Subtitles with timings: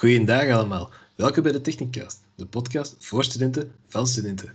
[0.00, 0.90] Goeiedag allemaal.
[1.14, 4.54] Welkom bij de Technicast, de podcast voor studenten van studenten.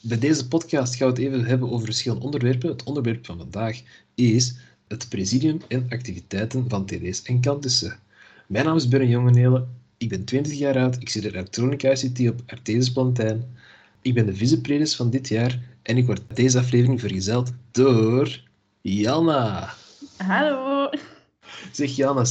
[0.00, 2.68] Bij deze podcast gaan we het even hebben over verschillende onderwerpen.
[2.68, 3.80] Het onderwerp van vandaag
[4.14, 4.54] is
[4.88, 7.98] het presidium en activiteiten van TD's en campussen.
[8.46, 12.28] Mijn naam is Beren Jongenelen, ik ben 20 jaar oud, ik zit in elektronica ICT
[12.28, 13.56] op Artesis Plantijn.
[14.02, 18.40] Ik ben de vicepredes van dit jaar en ik word deze aflevering vergezeld door
[18.80, 19.74] Janna.
[20.16, 20.79] Hallo,
[21.72, 22.24] Zeg Janna,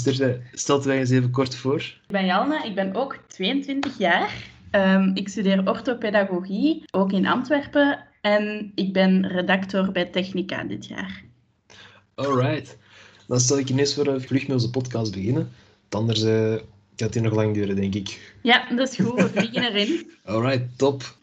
[0.54, 1.80] stel wij eens even kort voor.
[1.80, 4.48] ik ben Jalna, ik ben ook 22 jaar.
[4.72, 8.08] Ehm, ik studeer orthopedagogie, ook in Antwerpen.
[8.22, 11.24] En ik ben redacteur bij Technica dit jaar.
[12.16, 12.78] Alright.
[13.28, 15.52] Dan stel ik ineens voor uh, vlug met onze podcast beginnen.
[15.90, 16.56] Anders eh,
[16.96, 18.34] gaat die nog lang duren, denk ik.
[18.42, 20.12] Ja, dat is goed, we vliegen erin.
[20.24, 21.18] Alright, top.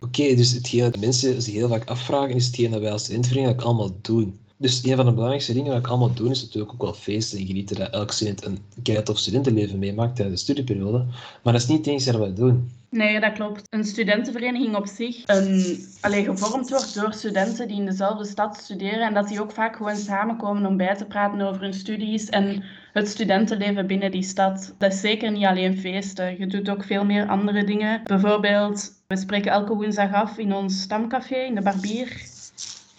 [0.00, 3.62] Oké, dus hetgeen dat mensen zich heel vaak afvragen, is hetgeen dat wij als studentvereniging
[3.62, 4.38] allemaal doen.
[4.60, 7.38] Dus een van de belangrijkste dingen dat ik allemaal doen, is natuurlijk ook wel feesten
[7.38, 11.04] en genieten dat elk student een keihard of studentenleven meemaakt tijdens de studieperiode.
[11.42, 12.70] Maar dat is niet enige dat wij doen.
[12.90, 13.66] Nee, dat klopt.
[13.70, 19.06] Een studentenvereniging op zich een, allee, gevormd wordt door studenten die in dezelfde stad studeren
[19.06, 22.62] en dat die ook vaak gewoon samenkomen om bij te praten over hun studies en
[22.92, 24.74] het studentenleven binnen die stad.
[24.78, 26.38] Dat is zeker niet alleen feesten.
[26.38, 28.00] Je doet ook veel meer andere dingen.
[28.04, 32.29] Bijvoorbeeld, we spreken elke woensdag af in ons stamcafé, in de Barbier.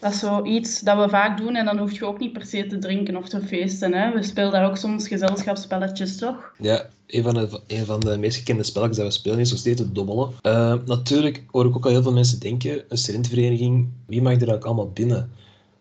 [0.02, 2.68] Dat is zoiets dat we vaak doen en dan hoef je ook niet per se
[2.68, 3.94] te drinken of te feesten.
[3.94, 4.12] Hè.
[4.12, 6.54] We spelen daar ook soms gezelschapsspelletjes, toch?
[6.58, 9.82] Ja, een van de, van de meest gekende spelletjes dat we spelen is nog steeds
[9.82, 10.32] het dobbelen.
[10.42, 14.38] Eh, natuurlijk hoor ik ook al heel veel mensen denken, een studentenvereniging, wie mag er
[14.38, 15.32] eigenlijk allemaal binnen?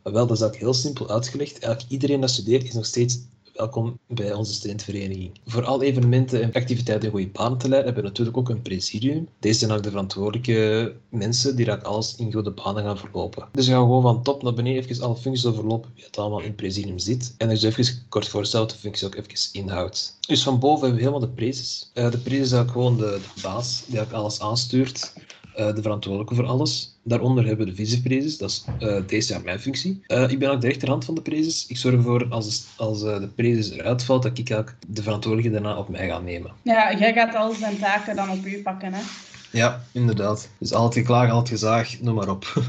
[0.02, 1.58] Wel, dat is eigenlijk heel simpel uitgelegd.
[1.58, 3.18] Eigenlijk iedereen dat studeert is nog steeds
[3.54, 5.40] welkom bij onze studentenvereniging.
[5.46, 8.62] Voor al evenementen en activiteiten in goede banen te leiden, hebben we natuurlijk ook een
[8.62, 9.28] presidium.
[9.38, 13.48] Deze zijn ook de verantwoordelijke mensen die dat alles in goede banen gaan verlopen.
[13.52, 16.40] Dus we gaan gewoon van top naar beneden even alle functies overlopen, wie het allemaal
[16.40, 17.34] in het presidium zit.
[17.36, 20.18] En dus even kort voorstellen wat de functie ook even inhoudt.
[20.20, 21.90] Dus van boven hebben we helemaal de prezes.
[21.94, 25.12] Uh, de prezes is eigenlijk gewoon de, de baas die eigenlijk alles aanstuurt.
[25.60, 26.98] Uh, de verantwoordelijke voor alles.
[27.02, 30.02] Daaronder hebben we de viceprezes, dat is uh, deze jaar mijn functie.
[30.08, 31.66] Uh, ik ben ook de rechterhand van de prezes.
[31.66, 35.52] Ik zorg ervoor, als, de, als de prezes eruit valt, dat ik eigenlijk de verantwoordelijke
[35.52, 36.52] daarna op mij ga nemen.
[36.62, 39.00] Ja, jij gaat al zijn taken dan op u pakken, hè?
[39.50, 40.48] Ja, inderdaad.
[40.58, 42.44] Dus altijd geklaagd, altijd gezaagd, noem maar op.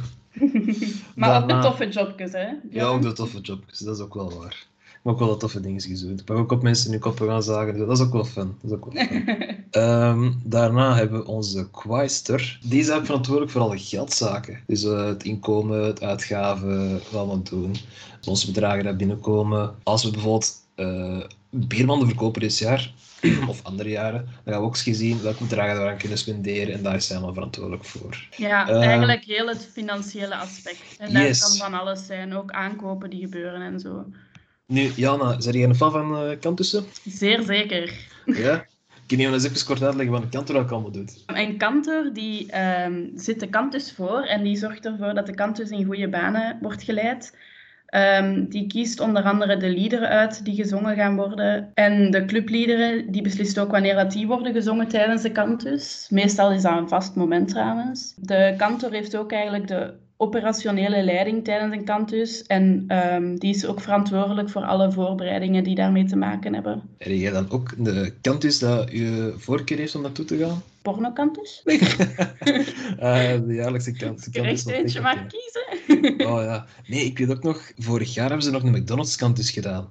[1.15, 1.55] maar daarna...
[1.55, 2.47] ook de toffe jobjes, hè?
[2.71, 4.65] Ja, ook de toffe jobjes, dat is ook wel waar.
[5.01, 6.19] Maar ook wel wat toffe dingen gezien.
[6.19, 7.73] Ik mag ook op mensen hun koppen gaan zagen.
[7.73, 8.55] Dus dat is ook wel fun.
[8.61, 9.25] Dat is ook wel fun.
[9.71, 12.59] um, daarna hebben we onze Quaister.
[12.61, 14.59] Die is eigenlijk verantwoordelijk voor alle geldzaken.
[14.67, 17.71] Dus uh, het inkomen, het uitgaven, wat allemaal doen.
[18.19, 19.75] Dus onze bedragen die binnenkomen.
[19.83, 22.93] Als we bijvoorbeeld uh, biermanden verkopen dit jaar,
[23.47, 26.73] of andere jaren, dan gaan we ook eens zien welke bedragen we aan kunnen spenderen
[26.73, 28.27] en daar is hij allemaal verantwoordelijk voor.
[28.37, 30.97] Ja, uh, eigenlijk heel het financiële aspect.
[30.97, 31.39] En daar yes.
[31.39, 34.05] kan van alles zijn, ook aankopen die gebeuren en zo.
[34.71, 36.83] Nu, Jana, zijn jij een fan van uh, Kantussen?
[37.05, 37.93] Zeer zeker.
[38.25, 38.65] Ja?
[39.07, 41.23] Kun je eens even kort uitleggen wat een kantor ook allemaal doet?
[41.25, 45.69] Een kantor die um, zit de kantus voor en die zorgt ervoor dat de kantus
[45.69, 47.37] in goede banen wordt geleid.
[48.19, 51.71] Um, die kiest onder andere de liederen uit die gezongen gaan worden.
[51.73, 56.07] En de clubliederen, die beslist ook wanneer dat die worden gezongen tijdens de kantus.
[56.09, 58.13] Meestal is dat een vast moment trouwens.
[58.17, 62.43] De kantor heeft ook eigenlijk de operationele leiding tijdens een kantus.
[62.43, 66.81] En um, die is ook verantwoordelijk voor alle voorbereidingen die daarmee te maken hebben.
[66.97, 70.63] En jij dan ook de kantus dat je voorkeur heeft om naartoe te gaan?
[70.81, 71.61] Pornokantus?
[71.63, 71.79] Nee.
[71.79, 74.27] uh, de jaarlijkse kantus.
[74.27, 76.27] Ik echt eentje maar kiezen.
[76.27, 76.65] oh ja.
[76.87, 79.89] Nee, ik weet ook nog, vorig jaar hebben ze nog een McDonald's kantus gedaan.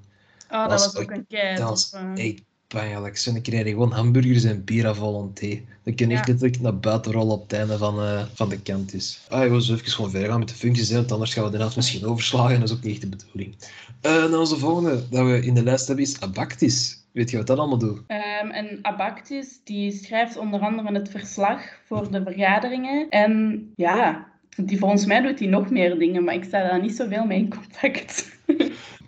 [0.51, 1.57] Oh, dat, was, was ook een kei.
[1.57, 2.43] Dat was echt
[2.75, 3.17] pijnlijk.
[3.17, 5.61] Zo, dan krijg je gewoon hamburgers en bier à volonté.
[5.85, 8.61] Dan kun je echt letterlijk naar buiten rollen op het einde van, uh, van de
[8.61, 9.21] kantus.
[9.29, 11.45] Ah, ik wil zo even gewoon verder gaan met de functies, hè, want anders gaan
[11.45, 13.55] we de helft misschien overslagen en dat is ook niet echt de bedoeling.
[14.03, 16.99] Uh, dan onze volgende dat we in de lijst hebben is Abactis.
[17.13, 17.99] Weet je wat dat allemaal doet?
[17.99, 23.09] Um, en Abactis die schrijft onder andere het verslag voor de vergaderingen.
[23.09, 26.97] En ja, die, volgens mij doet hij nog meer dingen, maar ik sta daar niet
[26.97, 28.39] zoveel mee in contact.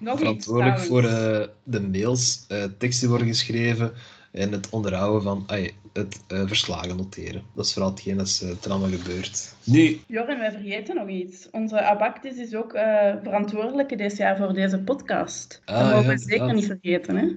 [0.03, 3.93] Nog Verantwoordelijk iets, voor uh, de mails, uh, teksten worden geschreven
[4.33, 7.43] en het onderhouden van ay, het uh, verslagen noteren.
[7.55, 9.55] Dat is vooral hetgeen dat er allemaal gebeurt.
[9.65, 10.01] Nu...
[10.07, 11.49] Joren, wij vergeten nog iets.
[11.51, 12.71] Onze Abactis is ook
[13.23, 15.63] verantwoordelijke dit jaar voor deze podcast.
[15.65, 16.53] Dat ah, mogen we ja, zeker ja.
[16.53, 17.29] niet vergeten, hè?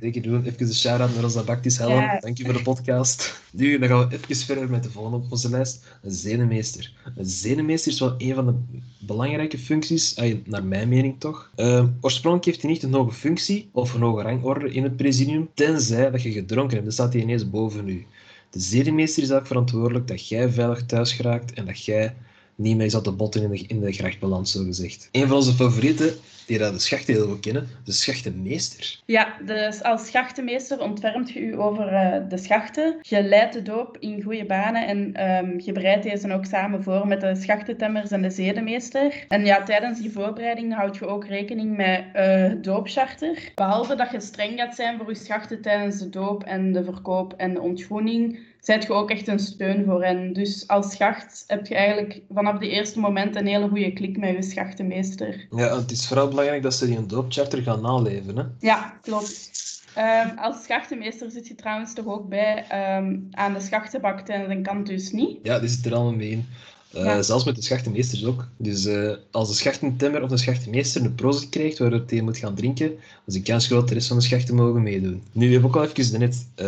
[0.00, 0.44] Zeker doen.
[0.44, 1.94] Even een shout-out naar onze Bactis Helen.
[1.94, 2.18] Ja.
[2.20, 3.42] Dank je voor de podcast.
[3.52, 5.86] Nu, dan gaan we even verder met de volgende op onze lijst.
[6.02, 6.92] Een zenemeester.
[7.16, 10.14] Een zenemeester is wel een van de belangrijke functies,
[10.44, 11.50] naar mijn mening toch.
[11.56, 15.48] Uh, oorspronkelijk heeft hij niet een hoge functie of een hoge rangorde in het presidium,
[15.54, 16.84] tenzij dat je gedronken hebt.
[16.84, 18.06] Dan staat hij ineens boven u.
[18.50, 22.14] De zenemeester is eigenlijk verantwoordelijk dat jij veilig thuis geraakt en dat jij
[22.58, 25.08] niet meer zat te botten in de, de grachtbalans, zo gezegd.
[25.12, 26.14] Een van onze favorieten,
[26.46, 29.00] die dat de schachten heel goed kennen, de schachtenmeester.
[29.04, 32.96] Ja, dus als schachtenmeester ontfermt je u over uh, de schachten.
[33.00, 37.06] Je leidt de doop in goede banen en um, je bereidt deze ook samen voor
[37.06, 39.24] met de schachtentemmers en de zedemeester.
[39.28, 43.52] En ja, tijdens die voorbereiding houd je ook rekening met uh, doopcharter.
[43.54, 47.34] Behalve dat je streng gaat zijn voor je schachten tijdens de doop en de verkoop
[47.36, 50.32] en de ontgroening, zijt je ook echt een steun voor hen.
[50.32, 54.34] Dus als schacht heb je eigenlijk vanaf de eerste moment een hele goede klik met
[54.34, 55.46] je schachtenmeester.
[55.50, 58.36] Ja, het is vooral belangrijk dat ze die een doopcharter gaan naleven.
[58.36, 58.44] Hè?
[58.58, 59.66] Ja, klopt.
[59.98, 62.64] Um, als schachtenmeester zit je trouwens toch ook bij
[62.96, 65.38] um, aan de schachtenbak tijdens een kant dus niet?
[65.42, 66.46] Ja, die zit er allemaal mee in.
[66.94, 67.22] Uh, ja.
[67.22, 68.48] Zelfs met de schachtenmeesters ook.
[68.56, 72.54] Dus uh, als de schachtentemmer of de schachtenmeester een prozit krijgt waardoor hij moet gaan
[72.54, 75.22] drinken, dan is de kans groot de rest van de schachten mogen meedoen.
[75.32, 76.66] Nu, we hebben ook al even net uh,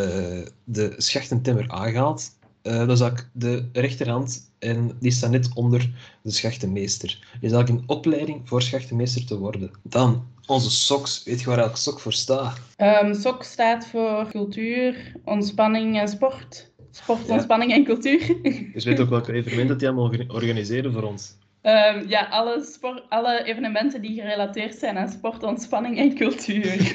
[0.64, 2.30] de schachtentemmer aangehaald.
[2.62, 5.90] dat is ook de rechterhand en die staat net onder
[6.22, 7.08] de schachtenmeester.
[7.08, 9.70] Die is eigenlijk een opleiding voor schachtenmeester te worden.
[9.82, 11.22] Dan, onze SOX.
[11.24, 12.60] Weet je waar elk SOC voor staat?
[12.76, 16.69] Um, SOC staat voor cultuur, ontspanning en sport.
[16.90, 17.76] Sport, ontspanning ja.
[17.76, 18.36] en cultuur.
[18.72, 21.38] Dus weet ook welke evenementen die allemaal organiseren voor ons?
[21.62, 26.94] Um, ja, alle, sport, alle evenementen die gerelateerd zijn aan sport, ontspanning en cultuur.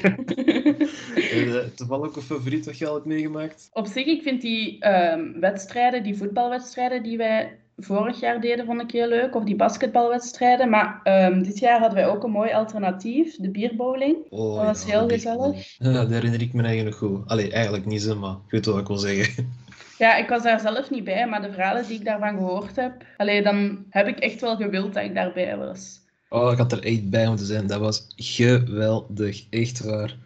[1.76, 3.68] toevallig ook een favoriet wat je al hebt meegemaakt?
[3.72, 8.80] Op zich, ik vind die um, wedstrijden, die voetbalwedstrijden die wij vorig jaar deden, vond
[8.80, 9.34] ik heel leuk.
[9.34, 10.70] Of die basketbalwedstrijden.
[10.70, 14.16] Maar um, dit jaar hadden wij ook een mooi alternatief, de bierbowling.
[14.30, 15.76] Oh, dat was ja, heel gezellig.
[15.78, 17.28] Ja, dat herinner ik me eigenlijk goed.
[17.28, 19.52] Allee, eigenlijk niet zo, maar ik weet wat ik wil zeggen.
[19.98, 22.92] Ja, ik was daar zelf niet bij, maar de verhalen die ik daarvan gehoord heb,
[23.16, 26.00] allee, dan heb ik echt wel gewild dat ik daarbij was.
[26.28, 27.66] Oh, ik had er echt bij moeten zijn.
[27.66, 29.46] Dat was geweldig.
[29.50, 30.16] Echt waar.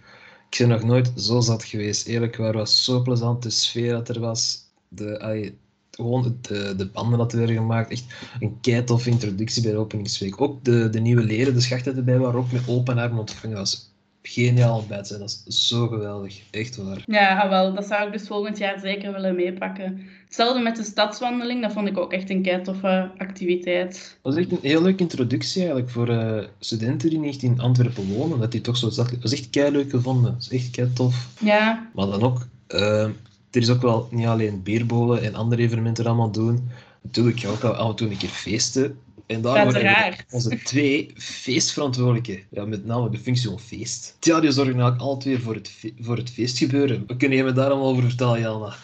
[0.50, 2.06] Ik ben nog nooit zo zat geweest.
[2.06, 3.42] Eerlijk waar, was zo plezant.
[3.42, 4.58] De sfeer dat er was.
[4.88, 5.58] De, allee,
[6.00, 7.90] gewoon de, de banden dat werden gemaakt.
[7.90, 8.04] Echt
[8.40, 10.40] een keitof introductie bij de openingsweek.
[10.40, 13.56] Ook de, de nieuwe leren, de schachten erbij waren ook met open armen ontvangen.
[13.56, 13.88] Was
[14.22, 15.20] geniaal bij zijn.
[15.20, 16.40] Dat is zo geweldig.
[16.50, 17.02] Echt waar.
[17.06, 17.74] Ja, wel.
[17.74, 20.00] Dat zou ik dus volgend jaar zeker willen meepakken.
[20.24, 21.62] Hetzelfde met de stadswandeling.
[21.62, 23.92] Dat vond ik ook echt een keitoffe activiteit.
[24.22, 28.06] Dat was echt een heel leuke introductie eigenlijk voor uh, studenten die niet in Antwerpen
[28.08, 28.38] wonen.
[28.38, 29.10] Dat die toch zo zat.
[29.10, 30.32] Dat is echt kei leuk gevonden.
[30.32, 31.28] Dat is echt kei tof.
[31.40, 31.90] Ja.
[31.94, 32.46] Maar dan ook...
[32.68, 33.08] Uh,
[33.50, 36.70] er is ook wel niet alleen bierbolen en andere evenementen allemaal doen.
[37.02, 38.98] Natuurlijk ga ook al af en toe een keer feesten.
[39.26, 44.16] En daar worden onze twee feestverantwoordelijken, ja, met name de functie van feest.
[44.20, 47.04] Ja, die zorgen eigenlijk alle twee voor het, voor het feestgebeuren.
[47.06, 48.74] Wat kun je me daar allemaal over vertellen, Jelna?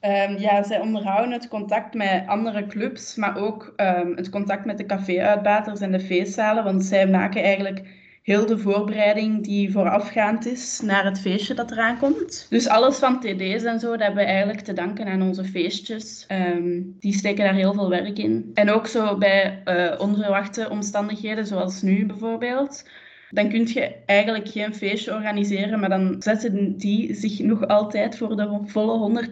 [0.00, 4.78] Um, ja, zij onderhouden het contact met andere clubs, maar ook um, het contact met
[4.78, 7.82] de café-uitbaters en de feestzalen, want zij maken eigenlijk
[8.22, 12.46] heel de voorbereiding die voorafgaand is naar het feestje dat eraan komt.
[12.50, 16.26] Dus alles van TD's en zo, dat hebben we eigenlijk te danken aan onze feestjes.
[16.28, 18.50] Um, die steken daar heel veel werk in.
[18.54, 22.84] En ook zo bij uh, onverwachte omstandigheden, zoals nu bijvoorbeeld.
[23.30, 28.36] Dan kun je eigenlijk geen feestje organiseren, maar dan zetten die zich nog altijd voor
[28.36, 29.26] de volle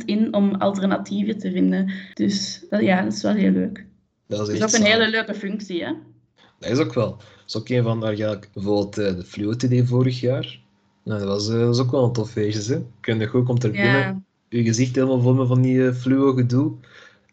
[0.00, 1.92] 100% in om alternatieven te vinden.
[2.14, 3.84] Dus ja, dat is wel heel leuk.
[4.26, 5.92] Dat is, dat is ook een hele leuke functie, hè?
[6.58, 7.20] Dat is ook wel.
[7.46, 10.60] Is ook een van daar ga ik bijvoorbeeld uh, de Fluo TD vorig jaar.
[11.02, 12.74] Nou, dat, was, uh, dat was ook wel een tof feestje.
[12.74, 12.82] Hè?
[13.00, 14.00] Kun je goed, komt er binnen.
[14.00, 14.20] Ja.
[14.48, 16.72] Je gezicht helemaal vol met van die uh, fluo gedoe.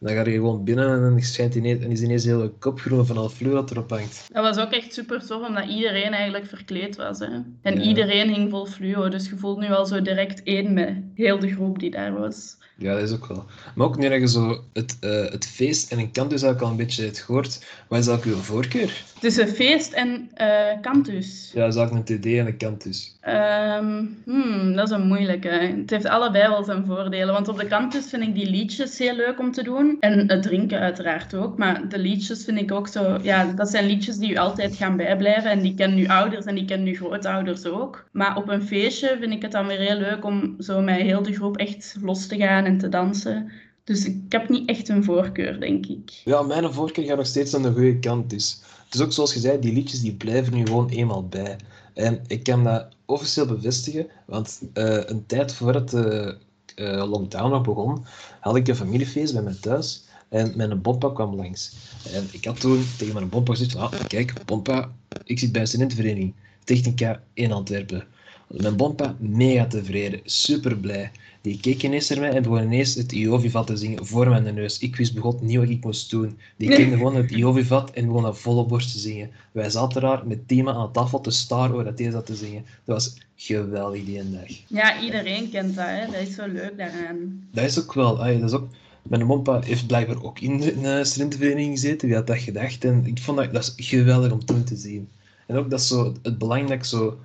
[0.01, 3.17] Dan ga je gewoon binnen en dan schijnt ineens, en is ineens heel kopgroen van
[3.17, 4.27] al fluo dat erop hangt.
[4.33, 7.19] Dat was ook echt super tof, omdat iedereen eigenlijk verkleed was.
[7.19, 7.27] Hè?
[7.61, 7.81] En ja.
[7.81, 11.51] iedereen hing vol fluo, dus je voelt nu al zo direct één met heel de
[11.51, 12.57] groep die daar was.
[12.81, 13.45] Ja, dat is ook wel.
[13.75, 16.69] Maar ook nu dat je zo het, uh, het feest en een kantus ook al
[16.69, 19.03] een beetje het gehoord, wat is ook uw voorkeur?
[19.19, 21.51] Tussen feest en uh, kantus?
[21.53, 23.17] Ja, dat is ook een TD en een kantus.
[23.27, 25.49] Um, hmm, dat is een moeilijke.
[25.49, 27.33] Het heeft allebei wel zijn voordelen.
[27.33, 29.90] Want op de kantus vind ik die liedjes heel leuk om te doen.
[29.99, 31.57] En het drinken uiteraard ook.
[31.57, 33.17] Maar de liedjes vind ik ook zo...
[33.21, 35.51] Ja, dat zijn liedjes die u altijd gaan bijblijven.
[35.51, 38.05] En die kennen uw ouders en die kennen uw grootouders ook.
[38.11, 41.23] Maar op een feestje vind ik het dan weer heel leuk om zo met heel
[41.23, 43.51] de groep echt los te gaan en te dansen.
[43.83, 46.21] Dus ik heb niet echt een voorkeur, denk ik.
[46.25, 48.29] Ja, mijn voorkeur gaat nog steeds aan de goede kant.
[48.29, 51.55] Dus het is ook zoals je zei, die liedjes die blijven nu gewoon eenmaal bij.
[51.93, 56.37] En ik kan dat officieel bevestigen, want uh, een tijd voordat de
[56.75, 58.05] uh, lockdown nog begon,
[58.39, 60.03] had ik een familiefeest bij mij thuis.
[60.29, 61.75] En mijn bompa kwam langs.
[62.13, 64.91] En ik had toen tegen mijn bompa gezegd ah, kijk, bompa,
[65.23, 68.07] ik zit bij een studentenvereniging, Technica in Antwerpen.
[68.47, 71.11] Mijn bompa mega tevreden, super blij.
[71.41, 74.79] Die keek ineens naar mij en begon ineens het Iovivat te zingen voor mijn neus.
[74.79, 76.37] Ik wist begot niet wat ik moest doen.
[76.57, 79.31] Die kende gewoon het Iovivat en begon dat volle borst te zingen.
[79.51, 82.65] Wij zaten daar met Tima aan tafel te staren hoe dat hij zat te zingen.
[82.85, 84.49] Dat was geweldig die dag.
[84.67, 85.85] Ja, iedereen kent dat.
[85.85, 86.05] Hè?
[86.05, 87.47] Dat is zo leuk daaraan.
[87.51, 88.17] Dat is ook wel.
[88.17, 88.69] Dat is ook
[89.01, 92.07] Mijn mompa heeft blijkbaar ook in de, in de studentenvereniging gezeten.
[92.07, 92.83] Wie had dat gedacht?
[92.83, 95.09] En ik vond dat, dat is geweldig om toen te zien.
[95.47, 97.19] En ook dat zo het belang dat ik zo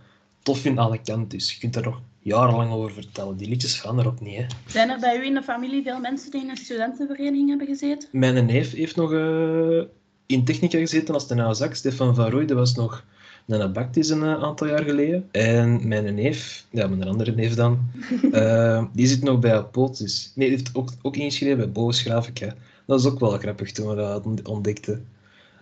[0.47, 1.53] tof vind aan de kant is.
[1.53, 3.37] Je kunt daar nog jarenlang over vertellen.
[3.37, 4.37] Die liedjes veranderen ook niet.
[4.37, 4.45] Hè.
[4.67, 8.09] Zijn er bij u in de familie veel mensen die in een studentenvereniging hebben gezeten?
[8.13, 9.83] Mijn neef heeft nog eh,
[10.27, 11.75] in technica gezeten als de Nazak.
[11.75, 13.05] Stefan van Rooij, dat was nog
[13.47, 15.29] een Bactis een uh, aantal jaar geleden.
[15.31, 17.79] En mijn neef, ja, mijn andere neef dan,
[18.33, 20.33] uh, die zit nog bij Apotis.
[20.35, 22.55] Nee, die heeft ook, ook ingeschreven bij Boos Grafica.
[22.87, 25.07] Dat is ook wel grappig toen we dat ontdekten.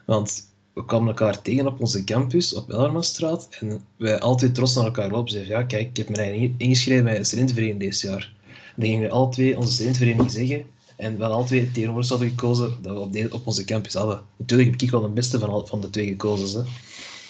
[0.04, 3.48] Want we kwamen elkaar tegen op onze campus, op Ellermanstraat.
[3.60, 5.28] En wij altijd trots naar elkaar op.
[5.28, 8.32] Zeiden, ja, kijk, ik heb me ingeschreven bij een studentenvereniging dit jaar.
[8.46, 10.66] En dan gingen we alle twee onze studentenvereniging zeggen.
[10.96, 13.94] En we hadden alle twee tegenover hadden gekozen dat we op, de, op onze campus
[13.94, 14.22] hadden.
[14.36, 16.64] Natuurlijk heb ik wel de beste van, van de twee gekozen.
[16.64, 16.70] Hè.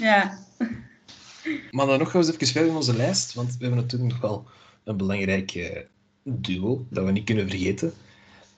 [0.04, 0.38] Ja.
[1.70, 3.34] Maar dan nog gaan we eens even verder in onze lijst.
[3.34, 4.44] Want we hebben natuurlijk nog wel
[4.84, 5.78] een belangrijk uh,
[6.22, 7.92] duo dat we niet kunnen vergeten.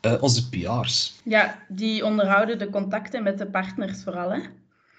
[0.03, 1.15] Uh, onze PR's.
[1.25, 4.33] Ja, die onderhouden de contacten met de partners vooral.
[4.33, 4.41] Hè?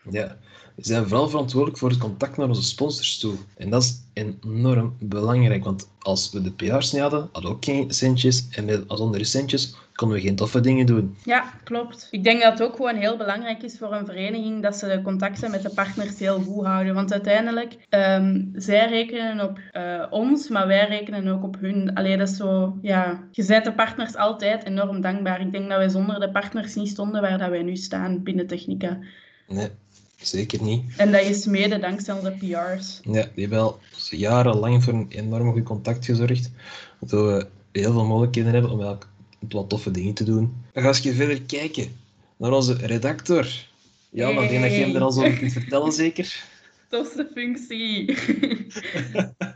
[0.09, 0.37] Ja,
[0.75, 3.35] we zijn vooral verantwoordelijk voor het contact naar onze sponsors toe.
[3.57, 7.65] En dat is enorm belangrijk, want als we de PR's niet hadden, hadden we ook
[7.65, 8.47] geen centjes.
[8.51, 11.17] En met, zonder centjes konden we geen toffe dingen doen.
[11.23, 12.07] Ja, klopt.
[12.11, 15.01] Ik denk dat het ook gewoon heel belangrijk is voor een vereniging dat ze de
[15.01, 16.93] contacten met de partners heel goed houden.
[16.93, 21.93] Want uiteindelijk, um, zij rekenen op uh, ons, maar wij rekenen ook op hun.
[21.93, 25.41] Alleen dat is zo, ja, je bent de partners altijd enorm dankbaar.
[25.41, 28.47] Ik denk dat wij zonder de partners niet stonden waar dat wij nu staan binnen
[28.47, 28.99] Technica.
[29.47, 29.69] Nee,
[30.21, 30.83] Zeker niet.
[30.97, 32.99] En dat is mede dankzij onze PR's.
[33.03, 36.51] Ja, die hebben al jarenlang voor een enorm goed contact gezorgd.
[36.99, 37.47] Waardoor we
[37.79, 38.97] heel veel mogelijkheden hebben om
[39.49, 40.55] wat toffe dingen te doen.
[40.73, 41.95] Dan ga je verder kijken
[42.37, 43.47] naar onze redactor.
[44.09, 46.43] Ja, maar denk dat je hem er al zo kunt vertellen, zeker?
[46.89, 48.09] Tofste functie.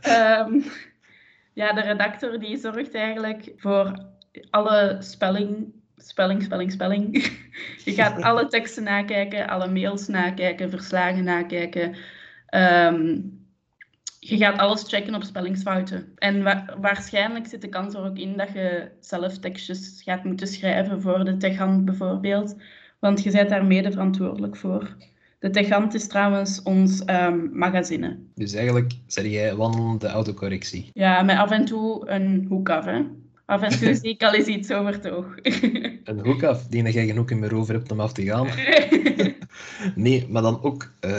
[0.08, 0.64] um,
[1.60, 4.06] ja, de redactor die zorgt eigenlijk voor
[4.50, 5.72] alle spelling
[6.08, 7.12] spelling, spelling, spelling.
[7.84, 11.94] je gaat alle teksten nakijken, alle mails nakijken, verslagen nakijken.
[12.54, 13.40] Um,
[14.18, 16.12] je gaat alles checken op spellingsfouten.
[16.18, 20.46] En wa waarschijnlijk zit de kans er ook in dat je zelf tekstjes gaat moeten
[20.46, 22.56] schrijven voor de techant bijvoorbeeld.
[22.98, 24.96] Want je bent daar mede verantwoordelijk voor.
[25.38, 28.18] De techant is trouwens ons um, magazine.
[28.34, 30.90] Dus eigenlijk zeg jij wandelende autocorrectie.
[30.92, 32.84] Ja, met af en toe een hoek af.
[32.84, 33.02] Hè?
[33.44, 35.26] Af en toe zie ik al eens iets over toch.
[36.04, 38.48] Een hoek af, die jij genoeg in meer over hebt om af te gaan.
[40.04, 41.18] nee, maar dan ook, uh,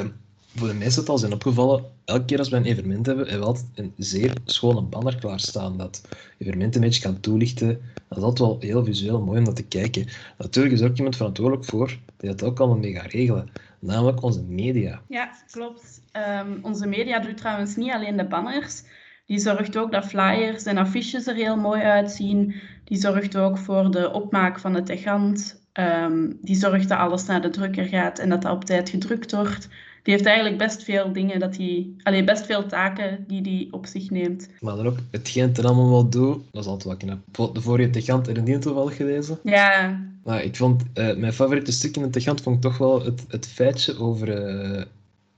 [0.56, 3.42] voor de mensen het al zijn opgevallen, elke keer als we een evenement hebben, hebben
[3.42, 5.78] we altijd een zeer schone banner klaarstaan.
[5.78, 6.02] Dat
[6.38, 7.82] evenement een beetje kan toelichten.
[8.08, 10.08] Dat is altijd wel heel visueel mooi om dat te kijken.
[10.38, 13.50] Natuurlijk is er ook iemand verantwoordelijk voor die dat ook allemaal mee gaat regelen.
[13.80, 15.02] Namelijk onze media.
[15.08, 16.02] Ja, klopt.
[16.42, 18.84] Um, onze media doet trouwens niet alleen de banners.
[19.26, 22.56] Die zorgt ook dat flyers en affiches er heel mooi uitzien.
[22.84, 25.62] Die zorgt ook voor de opmaak van het tegant.
[25.80, 29.32] Um, die zorgt dat alles naar de drukker gaat en dat dat op tijd gedrukt
[29.32, 29.70] wordt.
[30.04, 33.86] Die heeft eigenlijk best veel dingen, dat die, allee, best veel taken die hij op
[33.86, 34.50] zich neemt.
[34.60, 37.54] Maar dan ook, hetgeen het er allemaal wel doet, dat is altijd wel knap.
[37.56, 39.40] De vorige tegant er niet toevallig gelezen.
[39.44, 40.00] Ja.
[40.24, 43.26] Maar ik vond, uh, mijn favoriete stuk in de tegant vond ik toch wel het,
[43.28, 44.82] het feitje over uh,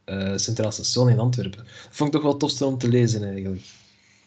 [0.06, 1.66] uh, Centraal Station in Antwerpen.
[1.66, 3.62] Dat vond ik toch wel tof om te lezen eigenlijk.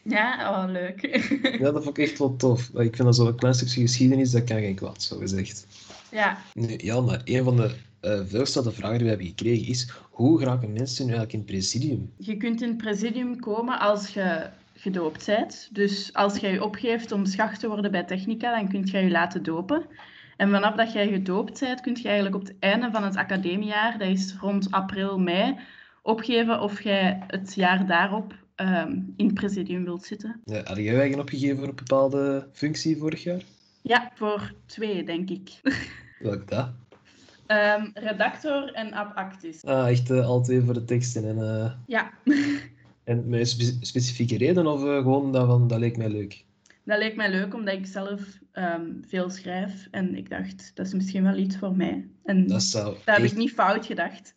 [0.03, 1.01] Ja, oh, leuk.
[1.61, 2.69] ja, dat vond ik echt wel tof.
[2.69, 5.67] Ik vind dat zo'n klein stukje geschiedenis, dat kan geen kwaad, zo gezegd.
[6.11, 6.39] Ja.
[6.55, 7.71] Nu, ja, maar een van de
[8.03, 11.49] uh, veelgestelde vragen die we hebben gekregen is, hoe geraken mensen nu eigenlijk in het
[11.49, 12.13] presidium?
[12.17, 15.69] Je kunt in het presidium komen als je gedoopt bent.
[15.73, 19.11] Dus als jij je opgeeft om schacht te worden bij Technica, dan kun je je
[19.11, 19.87] laten dopen.
[20.39, 23.99] En vanaf dat jij gedoopt bent, kun je eigenlijk op het einde van het academiejaar,
[23.99, 25.57] dat is rond april, mei,
[26.03, 30.41] opgeven of jij het jaar daarop um, in het presidium wilt zitten.
[30.45, 33.43] Ja, had jij eigen opgegeven voor een bepaalde functie vorig jaar?
[33.83, 35.61] Ja, voor twee, denk ik.
[36.19, 36.69] Welk dat?
[37.47, 39.65] Um, redactor en abactis.
[39.65, 41.29] Ah, echt uh, al twee voor de teksten.
[41.29, 41.73] En, uh...
[41.87, 42.11] Ja.
[43.05, 46.45] en met spe specifieke reden of uh, gewoon dat, van, dat leek mij leuk?
[46.85, 48.21] Dat leek mij leuk omdat ik zelf
[48.59, 52.07] um, veel schrijf en ik dacht, dat is misschien wel iets voor mij.
[52.25, 54.35] En dat, zou dat heb ik niet fout gedacht.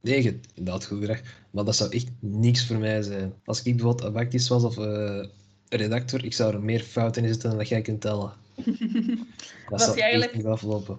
[0.00, 1.22] Nee, je inderdaad goed gedacht.
[1.50, 3.32] Maar dat zou echt niks voor mij zijn.
[3.44, 5.24] Als ik bijvoorbeeld abactis was of uh,
[5.68, 8.32] redactor, ik zou er meer fouten in zitten dan dat jij kunt tellen.
[8.64, 8.66] dat
[9.68, 10.30] was zou eigenlijk...
[10.30, 10.98] echt niet aflopen.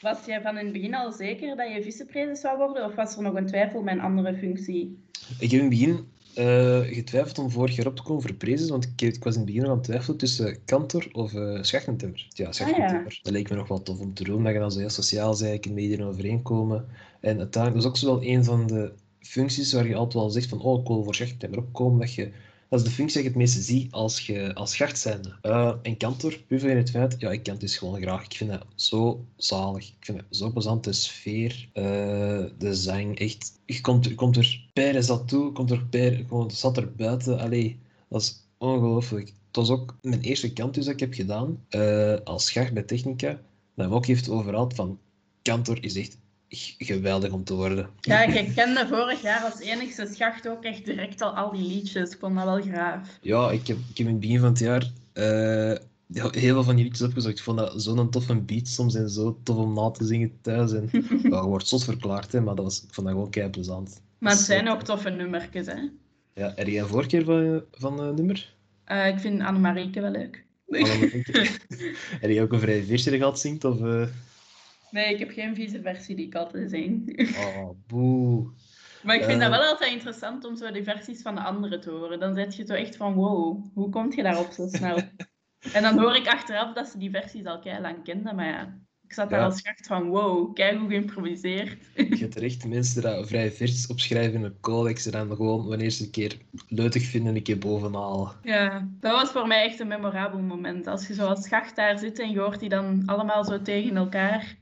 [0.00, 2.84] Was jij van in het begin al zeker dat je vicepresident zou worden?
[2.84, 4.98] Of was er nog een twijfel met een andere functie?
[5.38, 6.06] Ik heb in het begin
[6.38, 9.40] uh, getwijfeld om vorig jaar op te komen voor prezes, want ik, ik, was in
[9.40, 11.52] het begin nog aan het twijfelen tussen kantor of uh.
[11.52, 12.26] Ja, schachtentimmer.
[12.30, 13.02] Ah, ja.
[13.22, 15.44] Dat leek me nog wel tof om te doen, dat je dan zo heel sociaal
[15.44, 16.86] je kunt met iedereen overeenkomen.
[17.20, 20.30] En uiteindelijk, dat is ook zo wel een van de functies waar je altijd wel
[20.30, 22.32] zegt van, oh, ik wil voor schachtentimmer opkomen, dat je
[22.68, 25.36] Dat is de functie die ik het meeste zie als, je, als zijnde.
[25.42, 28.24] Uh, en kantor, puur in het feit, ja, ik kan het dus gewoon graag.
[28.24, 29.88] Ik vind dat zo zalig.
[29.88, 31.84] Ik vind het zo plezant, de sfeer, uh,
[32.58, 33.52] de zang, echt.
[33.66, 37.38] Je komt, komt er per zat toe, komt er per, gewoon zat er buiten.
[37.38, 39.26] Allee, dat is ongelooflijk.
[39.26, 43.40] Het was ook mijn eerste kantus dat ik heb gedaan, uh, als schacht bij Technica.
[43.74, 44.98] Dat ook heeft overal van,
[45.42, 46.18] kantor is echt
[46.78, 47.90] geweldig om te worden.
[48.00, 52.10] Ja, ik kende vorig jaar als enigste schacht ook echt direct al al die liedjes.
[52.10, 53.18] Ik vond dat wel graaf.
[53.20, 55.74] Ja, ik heb, ik heb in het begin van het jaar uh,
[56.12, 57.38] heel veel van die liedjes opgezocht.
[57.38, 60.72] Ik vond dat zo'n toffe beat soms en zo tof om na te zingen thuis.
[60.72, 60.88] En,
[61.22, 64.02] ja, je wordt zot verklaard, hè, maar dat was, ik vond dat gewoon kei plezant.
[64.18, 65.88] Maar het zijn ook toffe nummertjes, hè?
[66.34, 68.54] Ja, heb jij een voorkeur van, van uh, nummer?
[68.86, 70.44] Uh, ik vind Annemarieke wel leuk.
[72.20, 73.64] heb je ook een vrije veertje gehad zingt?
[73.64, 73.78] Of.
[74.96, 77.20] Nee, ik heb geen vieze versie die ik altijd zing.
[77.38, 78.52] Oh, boe.
[79.02, 81.80] Maar ik vind uh, dat wel altijd interessant om zo die versies van de anderen
[81.80, 82.20] te horen.
[82.20, 84.96] Dan zet je zo echt van, wow, hoe kom je daarop zo snel?
[85.76, 88.84] en dan hoor ik achteraf dat ze die versies al kei lang kenden, maar ja...
[89.02, 89.44] Ik zat daar ja.
[89.44, 91.76] als schacht van, wow, kijk hoe geïmproviseerd.
[91.94, 95.90] Je hebt terecht mensen die vrij versies opschrijven in een codex en dan gewoon wanneer
[95.90, 96.36] ze een keer
[96.68, 98.32] leutig vinden, een keer bovenhalen.
[98.42, 100.86] Ja, dat was voor mij echt een memorabel moment.
[100.86, 103.96] Als je zo als schacht daar zit en je hoort die dan allemaal zo tegen
[103.96, 104.56] elkaar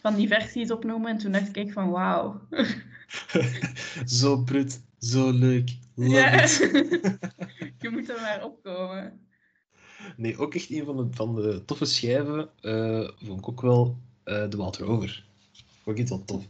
[0.00, 1.10] van die versies opnoemen.
[1.10, 2.40] En toen dacht ik van wauw.
[4.20, 5.76] zo brut, zo leuk.
[5.94, 6.40] Love ja.
[7.80, 9.20] je moet er maar opkomen.
[10.16, 13.98] Nee, ook echt een van de, van de toffe schijven uh, vond ik ook wel
[14.24, 15.24] uh, de Walter Over.
[15.84, 16.44] Ook iets wat tof.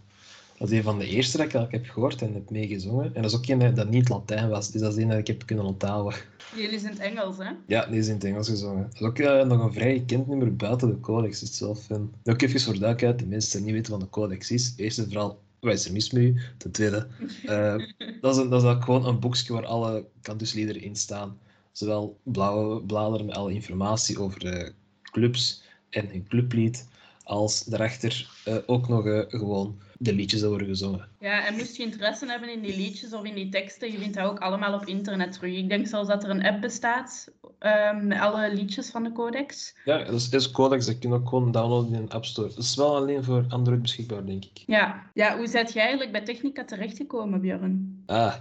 [0.58, 3.14] Dat is een van de eerste dat ik heb gehoord en heb meegezongen.
[3.14, 5.26] En dat is ook een dat niet Latijn was, dus dat is een dat ik
[5.26, 6.18] heb kunnen onthouden.
[6.56, 7.50] Jullie is in het Engels, hè?
[7.66, 8.82] Ja, die is in het Engels gezongen.
[8.82, 11.38] Dat is ook uh, nog een vrij gekend nummer buiten de codex.
[11.38, 14.72] Zelf, en ook even voor duidelijkheid, de mensen die niet weten wat een codex is.
[14.76, 16.40] Eerst en vooral, wat is er mis met u?
[16.56, 17.06] Ten tweede,
[17.44, 17.76] uh,
[18.20, 21.38] dat, is een, dat is ook gewoon een boekje waar alle kantusliederen in staan.
[21.72, 24.72] Zowel blauwe bladeren met alle informatie over de
[25.02, 26.88] clubs en hun clublied,
[27.22, 31.08] als daarachter uh, ook nog gewoon de liedjes die worden gezongen.
[31.20, 34.14] Ja, en moest je interesse hebben in die liedjes of in die teksten, je vindt
[34.14, 35.56] dat ook allemaal op internet terug.
[35.56, 39.74] Ik denk zelfs dat er een app bestaat uh, met alle liedjes van de codex.
[39.84, 42.48] Ja, dat is, is codex, dat kun je ook gewoon downloaden in een App Store.
[42.48, 44.62] Dat is wel alleen voor Android beschikbaar, denk ik.
[44.66, 48.02] Ja, ja hoe zet jij eigenlijk bij Technica terechtgekomen, Björn?
[48.06, 48.34] Ah,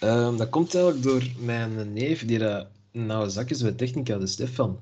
[0.00, 4.26] um, dat komt eigenlijk door mijn neef, die dat nauwe zak is bij Technica, de
[4.26, 4.80] Stefan.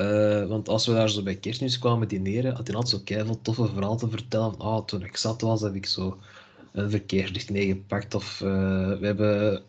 [0.00, 3.44] Uh, want als we daar zo bij kerstnieuws kwamen dineren, had hij altijd zo keihard
[3.44, 4.54] toffe verhaal te vertellen.
[4.56, 6.18] Van, oh, toen ik zat was, heb ik zo
[6.72, 8.14] een verkeerslicht meegepakt.
[8.14, 8.48] Of uh,
[8.98, 9.62] we hebben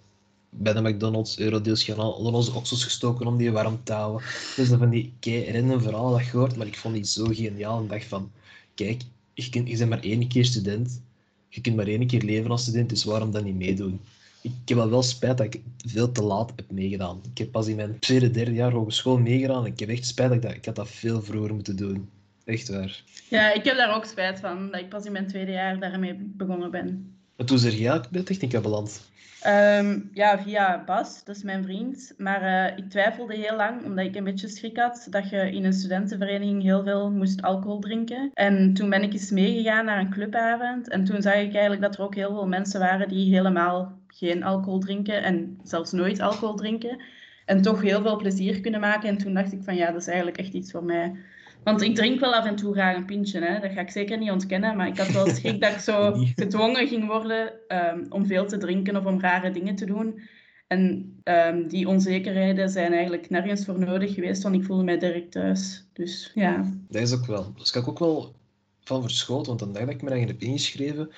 [0.50, 4.28] bij de McDonald's eurodeals gaan onze oksels gestoken om die warm te houden.
[4.56, 5.13] Dus dat van die
[5.52, 7.80] random verhalen dat je hoort, maar ik vond die zo geniaal.
[7.80, 8.32] En dacht van,
[8.76, 9.02] kijk,
[9.34, 11.02] je, kunt, je bent maar één keer student.
[11.48, 14.00] Je kunt maar één keer leven als student, dus waarom dan niet meedoen?
[14.41, 17.21] Ik heb wel wel spijt dat ik veel te laat heb meegedaan.
[17.32, 19.65] Ik heb pas in mijn tweede, derde jaar hogeschool meegedaan.
[19.65, 22.10] En ik heb echt spijt dat ik dat, ik had dat veel vroeger moeten doen.
[22.45, 23.04] Echt waar.
[23.30, 26.15] Ja, ik heb daar ook spijt van, dat ik pas in mijn tweede jaar daarmee
[26.19, 27.13] begonnen ben.
[27.36, 29.08] En toen zeg jij bij Technica beland?
[29.47, 32.13] Um, ja, via Bas, dat is mijn vriend.
[32.17, 35.65] Maar uh, ik twijfelde heel lang, omdat ik een beetje schrik had dat je in
[35.65, 38.32] een studentenvereniging heel veel moest alcohol drinken.
[38.34, 40.89] En toen ben ik eens meegegaan naar een clubavond.
[40.89, 44.43] En toen zag ik eigenlijk dat er ook heel veel mensen waren die helemaal geen
[44.43, 47.02] alcohol drinken en zelfs nooit alcohol drinken.
[47.45, 49.10] En toch heel veel plezier kunnen maken.
[49.10, 51.15] En toen dacht ik van ja, dat is eigenlijk echt iets voor mij.
[51.63, 53.60] Want ik drink wel af en toe graag een pintje, hè.
[53.60, 54.76] dat ga ik zeker niet ontkennen.
[54.76, 58.58] Maar ik had wel schrik dat ik zo gedwongen ging worden um, om veel te
[58.58, 60.22] drinken of om rare dingen te doen.
[60.67, 65.32] En um, die onzekerheden zijn eigenlijk nergens voor nodig geweest, want ik voelde mij direct
[65.32, 65.88] thuis.
[65.93, 66.65] Dus ja.
[66.88, 67.54] Dat is ook wel.
[67.56, 68.36] Dus ik ook wel
[68.84, 71.10] van verschoten, want dan dag dat ik me eigenlijk heb ingeschreven,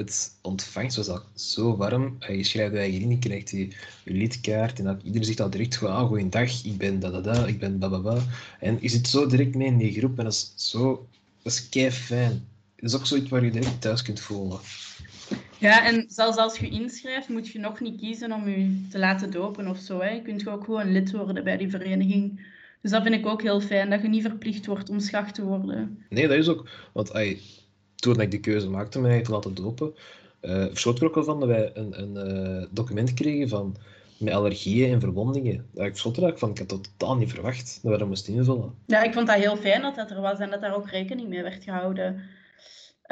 [0.00, 2.16] het ontvangst was al zo warm.
[2.28, 3.68] Je schrijft je eigen in, je krijgt je,
[4.04, 7.20] je lidkaart en dat, iedereen zegt al direct gewoon, ah, goeiedag, ik ben da da
[7.20, 8.22] da, ik ben bababa.
[8.60, 11.06] En je zit zo direct mee in die groep en dat is zo,
[11.42, 12.48] dat is kei fijn.
[12.76, 14.58] Dat is ook zoiets waar je direct thuis kunt voelen.
[15.58, 19.30] Ja, en zelfs als je inschrijft, moet je nog niet kiezen om je te laten
[19.30, 20.00] dopen of zo.
[20.00, 20.08] Hè.
[20.08, 22.48] Je kunt ook gewoon lid worden bij die vereniging.
[22.82, 25.44] Dus dat vind ik ook heel fijn, dat je niet verplicht wordt om schacht te
[25.44, 26.04] worden.
[26.08, 26.68] Nee, dat is ook.
[26.92, 27.40] Want ay,
[28.00, 29.94] toen ik de keuze maakte om mij te laten dopen,
[30.42, 33.76] uh, verschoot ik er ook van dat wij een, een uh, document kregen van,
[34.18, 35.66] met allergieën en verwondingen.
[35.72, 38.74] Daar ik er van, ik had dat totaal niet verwacht dat we dat moesten invullen.
[38.86, 41.28] Ja, ik vond dat heel fijn dat dat er was en dat daar ook rekening
[41.28, 42.14] mee werd gehouden.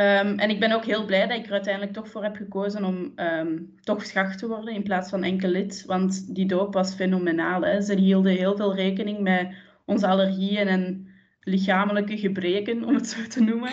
[0.01, 2.85] Um, en ik ben ook heel blij dat ik er uiteindelijk toch voor heb gekozen
[2.85, 5.85] om um, toch schacht te worden in plaats van enkel lid.
[5.87, 7.63] Want die doop was fenomenaal.
[7.63, 7.81] Hè.
[7.81, 9.49] Ze hielden heel veel rekening met
[9.85, 11.08] onze allergieën en
[11.41, 13.73] lichamelijke gebreken, om het zo te noemen.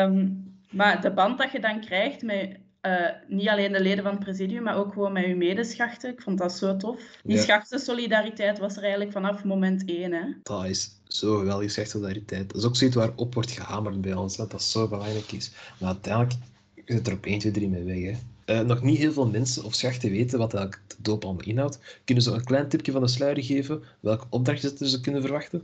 [0.00, 4.12] um, maar de band dat je dan krijgt met eh, niet alleen de leden van
[4.12, 6.10] het presidium, maar ook gewoon met uw medeschachten.
[6.10, 7.00] Ik vond dat zo tof.
[7.24, 7.42] Die Ja.
[7.42, 10.12] schachtensolidariteit was er eigenlijk vanaf moment één.
[10.12, 10.24] Hè?
[10.42, 12.48] Dat is zo geweldig, schachtssolidariteit.
[12.48, 15.52] Dat is ook zoiets waarop wordt gehamerd bij ons, hè, dat zo belangrijk is.
[15.78, 16.34] Maar uiteindelijk
[16.86, 17.98] zit er op 1, 2, 3 mee weg.
[18.02, 18.18] Hè.
[18.44, 21.78] Eh, nog niet heel veel mensen of schachten weten wat de doop allemaal inhoudt.
[22.04, 25.62] Kunnen ze een klein tipje van de sluier geven welke opdrachten ze kunnen verwachten?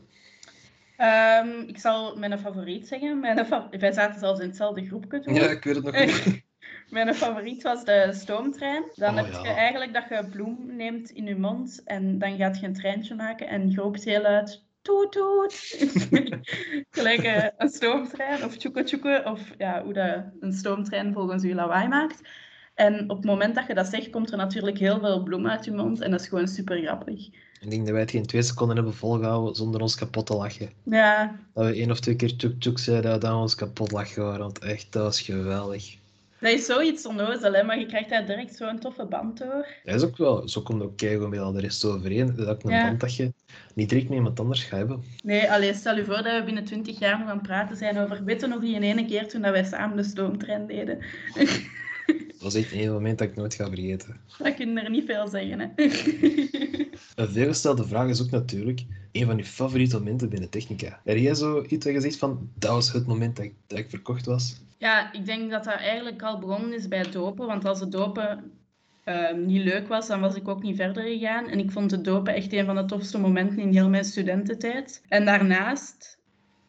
[0.99, 3.21] Ehm, ik zal mijn favoriet zeggen.
[3.21, 5.35] Mijn fa- Wij zaten zelfs in hetzelfde groepje toen.
[5.35, 6.47] Ja, ik weet het nog niet.
[6.91, 8.85] Mijn favoriet was de stoomtrein.
[8.95, 9.43] Dan Oh, heb ja.
[9.43, 13.15] je eigenlijk dat je bloem neemt in je mond en dan gaat je een treintje
[13.15, 15.55] maken en je roept heel uit toet toet.
[16.91, 21.55] Gelijk eh, een stoomtrein of tjoeke tjoeke of ja, hoe dat een stoomtrein volgens u
[21.55, 22.21] lawaai maakt.
[22.75, 25.65] En op het moment dat je dat zegt, komt er natuurlijk heel veel bloem uit
[25.65, 27.29] je mond en dat is gewoon super grappig.
[27.61, 30.71] Ik denk dat wij het geen twee seconden hebben volgehouden zonder ons kapot te lachen.
[30.83, 34.39] Ja, Dat we één of twee keer tjoek zeiden, dat we ons kapot lachen waren.
[34.41, 35.97] Want echt, dat was geweldig.
[36.41, 39.67] dat is zoiets onnozel, hè, maar je krijgt daar direct zo'n toffe band door.
[39.85, 42.37] Dat is ook wel, zo komt ook keigoed met al de rest overeen.
[42.37, 42.83] Dat ook een Ja.
[42.83, 43.33] band dat je
[43.75, 45.03] niet direct met iemand anders gaat hebben.
[45.25, 47.99] Nee, allee, stel je voor dat we binnen 20 jaar nog aan het praten zijn
[47.99, 48.25] over.
[48.25, 50.99] Weet je nog die ene keer toen dat wij samen de stoomtrein deden?
[52.49, 54.17] Dat is echt een moment dat ik nooit ga vergeten.
[54.39, 55.69] Dat kun je er niet veel zeggen, hè?
[57.17, 61.01] Een veelgestelde vraag is ook natuurlijk een van je favoriete momenten binnen Technica.
[61.05, 64.27] Heb jij zo iets zegt van, dat was het moment dat ik, dat ik verkocht
[64.27, 64.61] was?
[64.79, 67.47] Ja, ik denk dat dat eigenlijk al begonnen is bij het dopen.
[67.47, 68.53] Want als het dopen
[69.05, 71.49] ehm, niet leuk was, dan was ik ook niet verder gegaan.
[71.49, 75.03] En ik vond het dopen echt een van de tofste momenten in heel mijn studententijd.
[75.09, 76.18] En daarnaast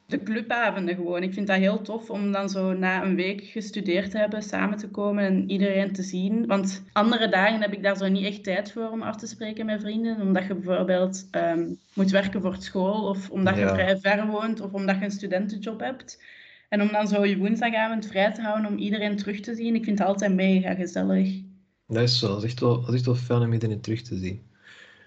[0.10, 1.24] de clubavonden gewoon.
[1.24, 4.78] Ik vind dat heel tof om dan zo na een week gestudeerd te hebben, samen
[4.78, 6.46] te komen en iedereen te zien.
[6.48, 9.66] Want andere dagen heb ik daar zo niet echt tijd voor om af te spreken
[9.66, 10.22] met vrienden.
[10.22, 13.74] Omdat je bijvoorbeeld ehm, moet werken voor het school, of omdat je Ja.
[13.74, 16.22] vrij ver woont, of omdat je een studentenjob hebt.
[16.70, 19.84] En om dan zo je woensdagavond vrij te houden om iedereen terug te zien, ik
[19.84, 21.42] vind het altijd mega gezellig.
[21.88, 24.02] Dat is wel, dat is echt wel, dat is echt wel fijn om iedereen terug
[24.02, 24.42] te zien.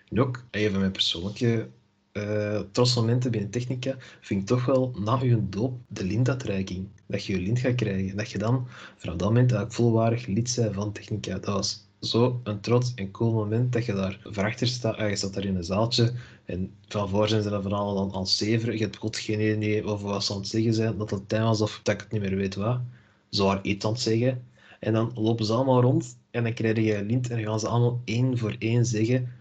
[0.09, 1.69] En ook, even mijn persoonlijke
[2.13, 6.89] eh trosmomenten binnen Technica, vind ik toch wel na je doop de lintuitreiking.
[7.07, 8.11] Dat je je lint gaat krijgen.
[8.11, 11.39] En dat je dan vanaf dat moment eigenlijk volwaardig lid bent van Technica.
[11.39, 14.97] Dat was zo een trots en cool moment dat je daar verachter staat.
[14.97, 16.13] Ah, je staat daar in een zaaltje
[16.45, 18.75] en van voor zijn ze dan van allemaal aan, het zeveren.
[18.75, 20.99] Je hebt god geen idee over wat ze aan het zeggen zijn.
[20.99, 22.81] Dat het tijd was of dat ik het niet meer weet wat.
[23.29, 24.45] Zwaar iets aan het zeggen.
[24.81, 27.69] En dan lopen ze allemaal rond en dan krijg je lint en dan gaan ze
[27.69, 29.41] allemaal één voor één zeggen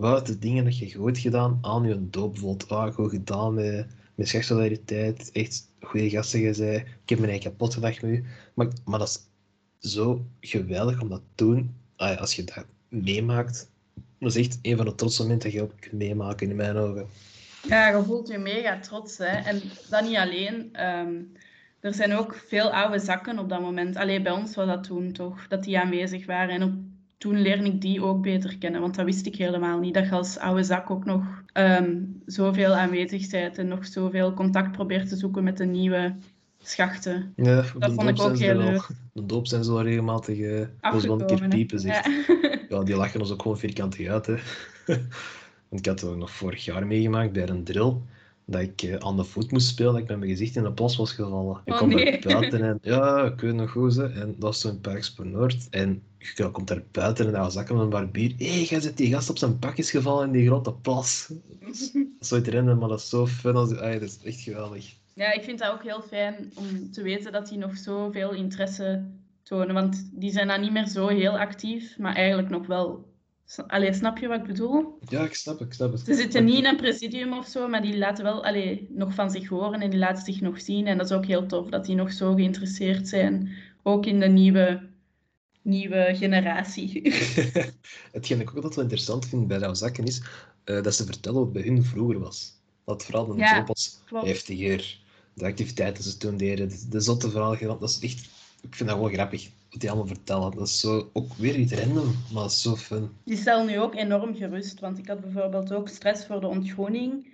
[0.00, 2.32] wat de dingen dat je goed gedaan aan je doop.
[2.32, 6.86] Bijvoorbeeld, ah, goed gedaan met, met seksualiteit, echt goede gasten gezegd.
[6.86, 8.24] Ik heb mijn eigen kapot gedacht met u.
[8.54, 9.08] Maar, maar dat
[9.80, 13.70] is zo geweldig om dat te doen, ah, als je dat meemaakt.
[14.18, 16.76] Dat is echt een van de trotse momenten dat je ook kunt meemaken in mijn
[16.76, 17.06] ogen.
[17.68, 19.18] Ja, je voelt je mega trots.
[19.18, 19.24] Hè?
[19.24, 20.68] En dat niet alleen.
[20.72, 21.14] ehm,
[21.80, 23.96] er zijn ook veel oude zakken op dat moment.
[23.96, 26.54] Alleen bij ons was dat toen toch, dat die aanwezig waren.
[26.54, 26.72] En op,
[27.20, 29.94] toen leerde ik die ook beter kennen, want dat wist ik helemaal niet.
[29.94, 31.94] Dat je als oude zak ook nog ehm,
[32.26, 36.14] zoveel aanwezig bent en nog zoveel contact probeert te zoeken met de nieuwe
[36.62, 37.32] schachten.
[37.36, 38.88] Ja, Dat vond ik ook heel al- leuk.
[39.12, 41.48] De doop zijn ze wel regelmatig uh, een keer Afgekomen, hè.
[41.48, 42.04] piepen, zegt.
[42.04, 42.38] Ja.
[42.68, 44.26] Ja, die lachen ons ook gewoon vierkantig uit.
[44.26, 44.34] Hè.
[45.68, 47.94] Want ik had het ook nog vorig jaar meegemaakt bij een drill.
[48.50, 50.72] Dat ik eh, aan de voet moest spelen, dat ik met mijn gezicht in de
[50.72, 51.60] plas was gevallen.
[51.64, 52.20] Ik Oh, nee.
[52.20, 53.96] daar buiten en ja, ik weet nog goed.
[53.96, 54.12] Hè.
[54.12, 55.68] En dat was toen in Parkspoor Noord.
[55.70, 58.34] En je komt daar buiten en daar zakken met een barbier.
[58.36, 61.32] Hé, hey, jij zit die gast op zijn pak is gevallen in die grote plas.
[61.60, 63.56] Is zoiets rennen, maar dat is zo fun.
[63.56, 63.76] Als...
[63.76, 64.94] Ay, dat is echt geweldig.
[65.14, 69.04] Ja, ik vind dat ook heel fijn om te weten dat die nog zoveel interesse
[69.42, 69.74] tonen.
[69.74, 73.08] Want die zijn dan niet meer zo heel actief, maar eigenlijk nog wel.
[73.56, 74.98] Allee, snap je wat ik bedoel?
[75.08, 76.00] Ja, ik snap het, ik snap het.
[76.00, 79.30] Ze zitten niet in een presidium of zo, maar die laten wel allee, nog van
[79.30, 80.86] zich horen en die laten zich nog zien.
[80.86, 83.50] En dat is ook heel tof dat die nog zo geïnteresseerd zijn.
[83.82, 84.88] Ook in de nieuwe,
[85.62, 87.02] nieuwe generatie.
[88.12, 90.22] Hetgeen ik ook altijd wel interessant vind bij jouw zakken is
[90.64, 92.52] eh, dat ze vertellen wat bij hun vroeger was.
[92.84, 94.26] Dat vooral de Ja, was klopt.
[94.26, 94.98] heftiger.
[95.34, 97.78] De activiteiten die ze toen deden, de, de zotte verhalen.
[97.80, 98.28] Dat is echt,
[98.62, 99.48] ik vind dat gewoon grappig.
[99.70, 100.50] Wat die allemaal vertellen.
[100.50, 103.10] Dat is zo, ook weer iets random, maar dat is zo fun.
[103.24, 107.26] Die stellen nu ook enorm gerust, want ik had bijvoorbeeld ook stress voor de ontgroening,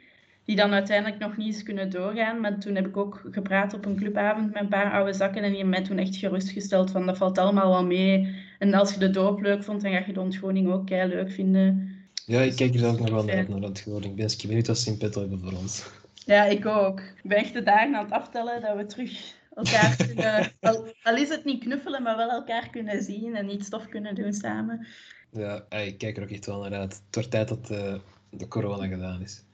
[0.44, 2.40] die dan uiteindelijk nog niet is kunnen doorgaan.
[2.40, 5.49] Maar toen heb ik ook gepraat op een clubavond met een paar oude zakken en
[5.49, 8.35] die hebben mij toen echt gerustgesteld van dat valt allemaal wel mee.
[8.59, 11.31] En als je de doop leuk vond, dan ga je de ontgroening ook kei leuk
[11.31, 11.94] vinden.
[12.27, 13.61] Ja, ik kijk er zelf nog wel naar uit, Fijn.
[13.61, 14.11] naar het geworden.
[14.11, 15.85] Ik ben eens benieuwd wat ze in petto hebben voor ons.
[16.25, 17.01] Ja, ik ook.
[17.01, 21.16] Ik ben echt de dagen aan het aftellen dat we terug elkaar kunnen, al, al
[21.16, 24.87] is het niet knuffelen, maar wel elkaar kunnen zien en iets tof kunnen doen samen.
[25.31, 26.92] Ja, ey, ik kijk er ook echt wel naar uit.
[27.07, 27.95] Het wordt tijd dat eh,
[28.31, 29.45] de corona gedaan is.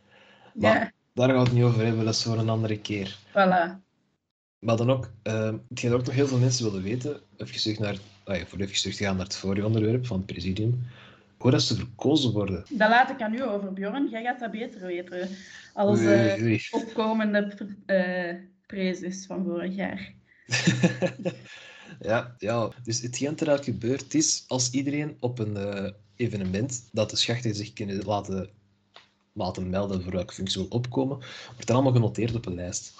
[0.54, 3.16] Maar Ja, daar gaan we het niet over hebben, dat is voor een andere keer.
[3.28, 3.80] voilà.
[4.58, 7.96] Maar dan ook, uh, hetgeen ook nog heel veel mensen willen weten, even terug naar,
[8.24, 10.86] ah ja, voor even terug te gaan naar het vorige onderwerp van het presidium,
[11.38, 12.64] hoe dat ze verkozen worden.
[12.68, 14.08] Dat laat ik aan u over, Bjorn.
[14.08, 15.28] Jij gaat dat beter weten.
[15.74, 17.52] Als uh, opkomende
[17.86, 18.34] uh,
[18.72, 20.14] prezes van vorig jaar.
[22.10, 27.16] ja, ja, dus hetgeen er gebeurt is, als iedereen op een uh, evenement dat de
[27.16, 28.48] schachten zich kunnen laten,
[29.32, 31.18] laten melden voor welke functie wil opkomen,
[31.54, 32.94] wordt allemaal genoteerd op een lijst.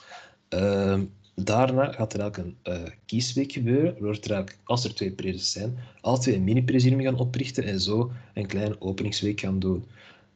[0.48, 1.04] Ehm,
[1.34, 5.52] daarna gaat er elk een uh, kiesweek gebeuren, wordt er elk, als er twee prezes
[5.52, 9.84] zijn, al twee een mini-presidium gaan oprichten en zo een kleine openingsweek gaan doen.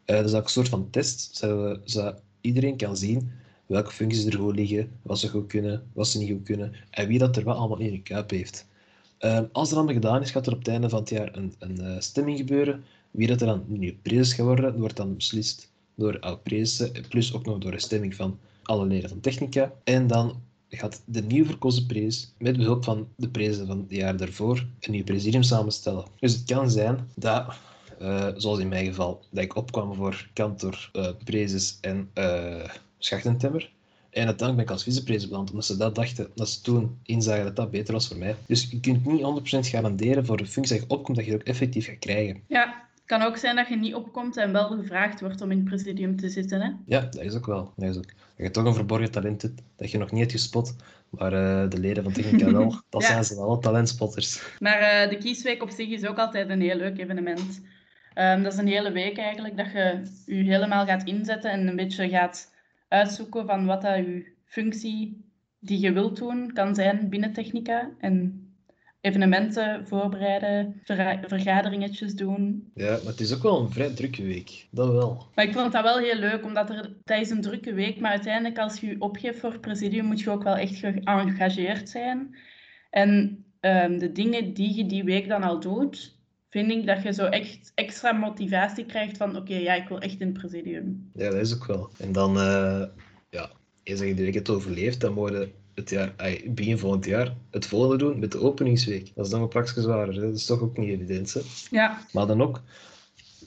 [0.06, 1.36] Uh, dat is ook een soort van test,
[1.84, 6.18] zodat iedereen kan zien welke functies er goed liggen, wat ze goed kunnen, wat ze
[6.18, 8.66] niet goed kunnen en wie dat er wat allemaal in de kuip heeft.
[9.20, 11.54] Uh, als dat allemaal gedaan is, gaat er op het einde van het jaar een,
[11.58, 12.84] een uh, stemming gebeuren.
[13.10, 17.58] Wie dat er dan nu gaat worden, wordt dan beslist door prezes, plus ook nog
[17.58, 19.72] door een stemming van alle leden van technica.
[19.84, 24.16] En dan gaat de nieuw verkozen prees met behulp van de prezen van het jaar
[24.16, 26.04] daarvoor een nieuw presidium samenstellen.
[26.20, 27.54] Dus het kan zijn dat,
[28.02, 32.64] uh, zoals in mijn geval, dat ik opkwam voor kantor, uh, en uh,
[32.98, 33.70] schachtentemmer.
[34.10, 37.44] En uiteindelijk ben ik als vicepresident beland, omdat ze dat dachten, dat ze toen inzagen
[37.44, 38.36] dat dat beter was voor mij.
[38.46, 41.40] Dus je kunt niet 100% garanderen voor de functie dat je opkomt, dat je het
[41.40, 42.40] ook effectief gaat krijgen.
[42.46, 45.56] Ja, het kan ook zijn dat je niet opkomt en wel gevraagd wordt om in
[45.56, 46.60] het presidium te zitten.
[46.60, 46.70] Hè?
[46.86, 47.72] Ja, dat is ook wel.
[47.76, 48.04] Dat, is ook.
[48.04, 50.76] dat je toch een verborgen talent hebt, dat je nog niet hebt gespot.
[51.10, 53.08] Maar uh, de leden van Technica wel, dat ja.
[53.08, 54.42] zijn ze wel, talentspotters.
[54.58, 57.60] Maar uh, de kiesweek op zich is ook altijd een heel leuk evenement.
[58.14, 61.76] Um, dat is een hele week eigenlijk, dat je je helemaal gaat inzetten en een
[61.76, 62.54] beetje gaat
[62.88, 65.24] uitzoeken van wat dat je functie
[65.58, 67.90] die je wilt doen kan zijn binnen Technica.
[67.98, 68.46] En
[69.00, 72.70] evenementen voorbereiden, ver vergaderingetjes doen.
[72.74, 74.66] Ja, maar het is ook wel een vrij drukke week.
[74.70, 75.26] Dat wel.
[75.34, 78.10] Maar ik vond dat wel heel leuk, omdat er, dat is een drukke week, maar
[78.10, 82.36] uiteindelijk als je je opgeeft voor het presidium, moet je ook wel echt geëngageerd zijn.
[82.90, 86.15] En um, de dingen die je die week dan al doet,
[86.56, 90.00] vind ik dat je zo echt extra motivatie krijgt van oké, okay, ja, ik wil
[90.00, 91.10] echt in het presidium.
[91.14, 91.90] Ja, dat is ook wel.
[91.98, 92.82] En dan, uh,
[93.30, 93.50] ja,
[93.82, 96.14] eens dat je week het overleeft, dan worden het jaar,
[96.46, 99.14] begin volgend jaar het volgende doen met de openingsweek.
[99.14, 100.14] Dat is dan een praktisch zwaarder.
[100.14, 100.20] Hè?
[100.20, 101.34] Dat is toch ook niet evident.
[101.34, 101.40] Hè?
[101.70, 102.00] Ja.
[102.12, 102.62] Maar dan ook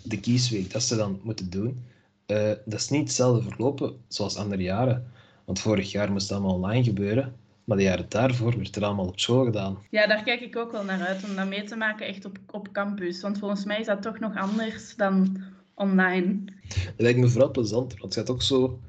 [0.04, 1.86] de kiesweek, dat ze dan moeten doen.
[2.28, 5.12] Uh, dat is niet hetzelfde verlopen zoals andere jaren.
[5.46, 7.34] Want vorig jaar moest het allemaal online gebeuren.
[7.70, 9.78] Maar de jaren daarvoor werd het allemaal op school gedaan.
[9.90, 12.38] Ja, daar kijk ik ook wel naar uit om dat mee te maken echt op,
[12.52, 13.22] op campus.
[13.22, 15.38] Want volgens mij is dat toch nog anders dan
[15.74, 16.38] online.
[16.68, 17.92] Dat lijkt me vooral plezant.
[17.92, 18.80] Want het gaat ook zo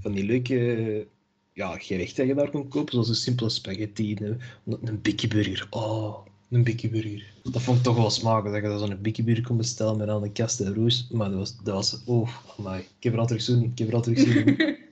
[0.00, 1.06] van die leuke
[1.52, 4.40] ja, gerecht dat je daar kon kopen, zoals een simpele spaghetti, een,
[4.84, 5.66] een bikkie burger.
[5.70, 7.24] Oh, een bikkie burger.
[7.42, 10.24] Dat vond ik toch wel smakelijk, dat je zo'n bikkie burger kon bestellen met al
[10.24, 11.08] een kast en roes.
[11.12, 12.80] Maar dat was, dat was oh, amai.
[12.80, 14.84] Ik heb er al terug zin Ik heb er al terug zin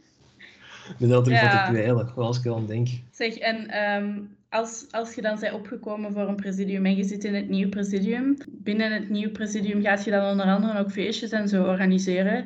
[0.98, 1.56] ik terug ja.
[1.56, 2.88] wat te kwijlen, als ik dan denk.
[3.10, 7.24] Zeg, en um, als, als je dan bent opgekomen voor een presidium en je zit
[7.24, 11.30] in het nieuwe presidium, binnen het nieuwe presidium gaat je dan onder andere ook feestjes
[11.30, 12.44] en zo organiseren.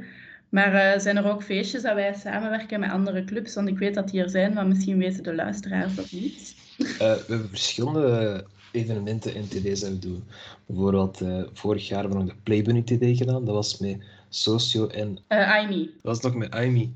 [0.49, 3.55] Maar uh, zijn er ook feestjes dat wij samenwerken met andere clubs?
[3.55, 6.55] Want ik weet dat die er zijn, maar misschien weten de luisteraars dat niet.
[6.79, 10.25] Uh, we hebben verschillende evenementen in TD's dat we doen.
[10.67, 13.45] Bijvoorbeeld, uh, vorig jaar hebben we nog de Playbunny TD gedaan.
[13.45, 13.97] Dat was met
[14.29, 15.19] Socio en...
[15.29, 15.85] Aimi.
[15.85, 16.95] Dat was nog met Aimi.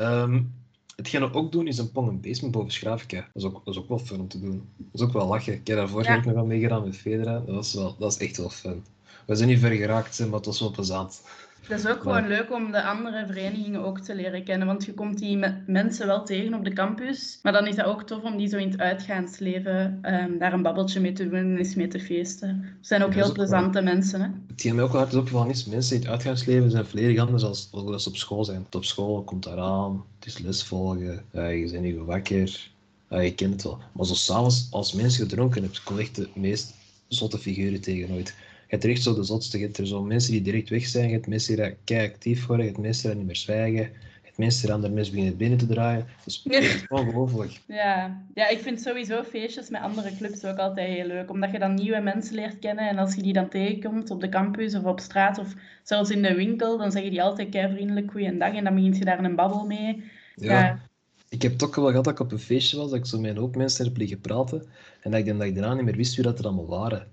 [0.00, 0.52] Um,
[0.96, 3.16] hetgeen we ook doen is een pong en basement boven Schravica.
[3.16, 4.68] Dat is, ook, dat is ook wel fun om te doen.
[4.76, 5.52] Dat is ook wel lachen.
[5.52, 6.20] Ik heb daarvoor ja.
[6.24, 7.32] nog aan meegedaan met Federa.
[7.46, 8.84] Dat, was wel, dat is echt wel fun.
[9.26, 11.22] We zijn niet ver geraakt, maar het was wel plezant.
[11.68, 14.94] Dat is ook gewoon leuk om de andere verenigingen ook te leren kennen, want je
[14.94, 18.36] komt die mensen wel tegen op de campus, maar dan is dat ook tof om
[18.36, 21.88] die zo in het uitgaansleven um, daar een babbeltje mee te doen en eens mee
[21.88, 22.48] te feesten.
[22.78, 24.20] Het zijn ook heel plezante mensen.
[24.20, 24.28] Hè?
[24.46, 27.92] Hetgeen mij ook wel hard opgevallen is, mensen in het uitgaansleven zijn volledig anders dan
[27.92, 28.66] als ze op school zijn.
[28.70, 32.70] Op school komt eraan, het is les volgen, uh, je bent niet wakker,
[33.10, 33.78] uh, je kent het wel.
[33.92, 36.74] Maar zo s'avonds, als mensen gedronken hebben, kom echt de meest
[37.08, 38.34] zotte figuren tegen nooit
[38.66, 39.58] je hebt echt zo de zotste.
[39.58, 42.46] Je hebt er zo mensen die direct weg zijn, je hebt mensen die kei actief
[42.46, 43.90] worden, je hebt mensen die niet meer zwijgen, je
[44.22, 46.06] hebt mensen die andere mensen beginnen binnen te draaien.
[46.24, 47.60] Dat is ongelooflijk.
[47.66, 48.24] Ja.
[48.34, 51.74] ja, ik vind sowieso feestjes met andere clubs ook altijd heel leuk, omdat je dan
[51.74, 55.00] nieuwe mensen leert kennen en als je die dan tegenkomt op de campus of op
[55.00, 58.64] straat of zelfs in de winkel, dan zeg je die altijd kei vriendelijk goeiedag en
[58.64, 60.02] dan begint je daar een babbel mee.
[60.34, 60.60] ja.
[60.60, 60.92] ja.
[61.28, 63.30] Ik heb toch wel gehad dat ik op een feestje was, dat ik zo met
[63.30, 64.62] een hoop mensen heb liggen praten.
[65.00, 67.06] En dat ik, dan, dat ik daarna niet meer wist wie dat er allemaal waren.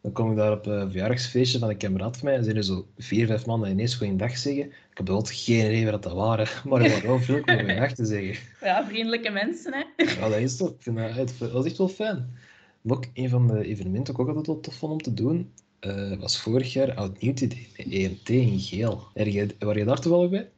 [0.00, 2.64] Dan kom ik daar op een verjaardagsfeestje van een kameraad van mij en zijn er
[2.64, 4.64] zo vier, vijf mannen ineens goeiedag zeggen.
[4.64, 7.92] Ik heb bijvoorbeeld geen idee wat dat waren, maar ik was wel veel om goeiedag
[7.92, 8.46] te zeggen.
[8.60, 10.04] Ja, vriendelijke mensen, hè?
[10.04, 10.68] Ja, dat is toch.
[10.70, 12.36] Ik vind dat, was echt wel fijn.
[12.80, 16.18] Maar ook een van de evenementen ook altijd wel tof vond om te doen, uh,
[16.18, 19.02] was vorig jaar Oud Nieuw met EMT in geel.
[19.14, 20.48] Je, waar je daar toevallig bij?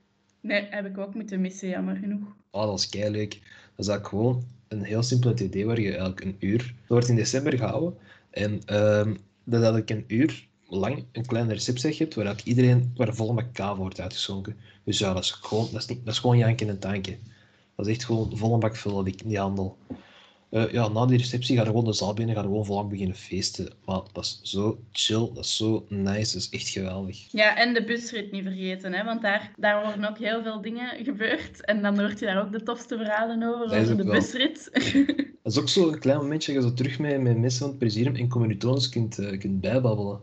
[0.41, 2.23] Nee, heb ik ook moeten missen, jammer genoeg.
[2.51, 3.31] Oh, dat was kei leuk.
[3.31, 6.59] Dat is eigenlijk gewoon een heel simpel idee waar je eigenlijk een uur...
[6.59, 7.99] Dat wordt in december gehouden.
[8.31, 9.15] En ehm
[9.51, 13.77] dat eigenlijk een uur lang een kleine receptie hebt waar iedereen, waar volle met kava
[13.77, 14.57] wordt uitgeschonken.
[14.85, 17.19] Dus ja, dat is gewoon, dat is niet, dat is gewoon janken en tanken.
[17.77, 19.79] Dat is echt gewoon volle bak vullen, die, die handel.
[20.51, 22.89] Eh, ja, na die receptie gaan we gewoon de zaal binnen, gaan we gewoon volang
[22.89, 23.73] beginnen feesten.
[23.85, 27.33] Maar dat is zo chill, dat is zo nice, dat is echt geweldig.
[27.33, 29.05] Ja, en de busrit niet vergeten, hè?
[29.05, 31.65] want daar, daar worden ook heel veel dingen gebeurd.
[31.65, 34.13] En dan hoort je daar ook de tofste verhalen over, over de wel.
[34.13, 34.71] busrit.
[35.55, 37.69] Dat is ook zo een klein momentje dat je zo terug met, met mensen van
[37.69, 40.21] het presidium en communitones kunt, eh, kunt bijbabbelen.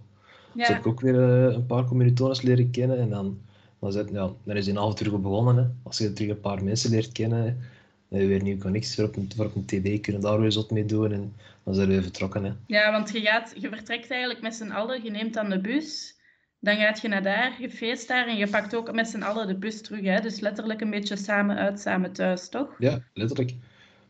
[0.54, 0.78] Zo heb ja.
[0.78, 3.40] ik ook weer eh, een paar communitones leren kennen en dan,
[3.80, 5.58] dan, zit, ja, dan is die avond terug op begonnen.
[5.58, 5.64] Hè.
[5.84, 9.04] Als je terug een paar mensen leert kennen, dan heb je weer nieuwe connecties voor
[9.04, 11.88] op een, voor op een TD, kunnen daar weer zot mee doen en dan zijn
[11.88, 12.44] we weer vertrokken.
[12.44, 12.52] Hè.
[12.68, 16.16] ja, want je, gaat, je vertrekt eigenlijk met z'n allen, je neemt dan de bus.
[16.60, 19.48] Dan gaat je naar daar, je feest daar en je pakt ook met z'n allen
[19.48, 20.02] de bus terug.
[20.02, 20.20] Hè?
[20.20, 22.76] Dus letterlijk een beetje samen uit, samen thuis, toch?
[22.80, 23.54] Ja, letterlijk.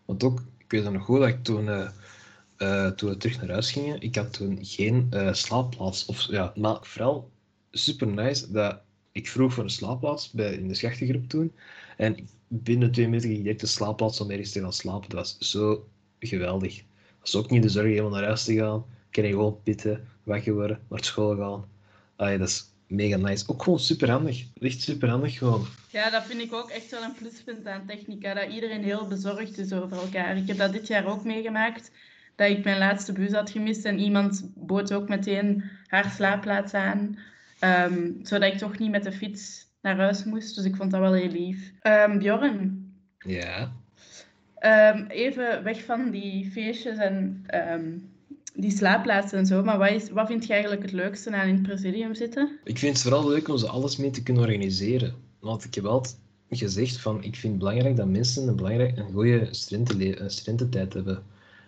[0.06, 1.90] Want ook, ik weet nog goed dat ik toen, eh,
[2.58, 6.06] eh, toen we terug naar huis gingen, ik had toen geen eh, slaapplaats.
[6.06, 7.32] Of, ja, maar vooral
[7.72, 11.54] super nice dat ik vroeg voor een slaapplaats bij, in de schachtengroep toen.
[11.98, 15.10] En binnen twee minuten ging ik direct de slaapplaats om ergens te gaan slapen.
[15.10, 15.88] Dat was zo
[16.20, 16.76] geweldig.
[17.20, 18.86] Dat is ook niet de zorg helemaal naar huis te gaan.
[19.10, 21.66] Kan je gewoon pitten, wakker worden, naar school gaan.
[22.16, 23.44] Allee, dat mega nice.
[23.48, 24.46] Ook gewoon super handig.
[24.60, 25.66] Echt super handig gewoon.
[25.92, 29.58] Ja, dat vind ik ook echt wel een pluspunt aan Technica, dat iedereen heel bezorgd
[29.58, 30.38] is over elkaar.
[30.38, 31.92] Ik heb dat dit jaar ook meegemaakt,
[32.36, 37.18] dat ik mijn laatste bus had gemist en iemand bood ook meteen haar slaapplaats aan,
[37.60, 40.56] ehm, zodat ik toch niet met de fiets naar huis moest.
[40.56, 41.72] Dus ik vond dat wel heel lief.
[41.82, 43.72] Ehm, Bjorn, Ja.
[44.60, 47.46] ehm, even weg van die feestjes en
[48.56, 51.54] die slaapplaatsen en zo, maar wat, is, wat vind je eigenlijk het leukste aan in
[51.54, 52.60] het presidium zitten?
[52.64, 55.14] Ik vind het vooral leuk om ze alles mee te kunnen organiseren.
[55.40, 56.18] Want ik heb altijd
[56.50, 60.94] gezegd van, ik vind het belangrijk dat mensen een, belangrijk, een goede studentenle- een studententijd
[60.94, 61.24] hebben.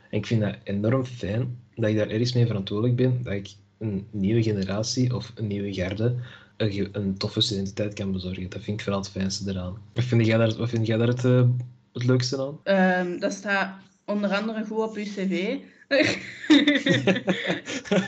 [0.09, 3.49] En ik vind dat enorm fijn dat ik daar ergens mee verantwoordelijk ben, dat ik
[3.77, 6.15] een nieuwe generatie of een nieuwe garde
[6.59, 8.49] een, een toffe studententijd kan bezorgen.
[8.49, 9.77] Dat vind ik vooral het fijnste eraan.
[9.93, 11.47] Wat vind jij daar, wat vind jij daar het, eh,
[11.93, 12.59] het leukste aan?
[12.63, 15.57] Ehm, dat staat onder andere goed op uw cv.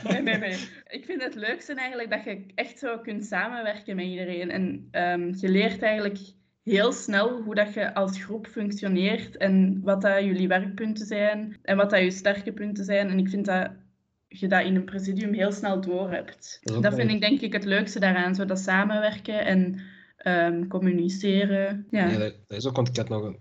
[0.04, 0.58] Nee, nee, nee.
[0.98, 4.52] Ik vind het leukste eigenlijk dat je echt zo kunt samenwerken met iedereen.
[4.52, 6.20] En ehm, je leert eigenlijk
[6.64, 11.78] heel snel hoe dat je als groep functioneert en wat dat jullie werkpunten zijn en
[11.78, 13.10] wat dat je sterke punten zijn.
[13.10, 13.72] En ik vind dat
[14.28, 16.60] je dat in een presidium heel snel door hebt.
[16.62, 19.82] Dat Dat vind ik denk ik het leukste daaraan, zo dat samenwerken en
[20.18, 21.88] ehm, communiceren.
[21.90, 22.08] Ja.
[22.08, 23.38] Ja, dat is ook, want ik had nog een,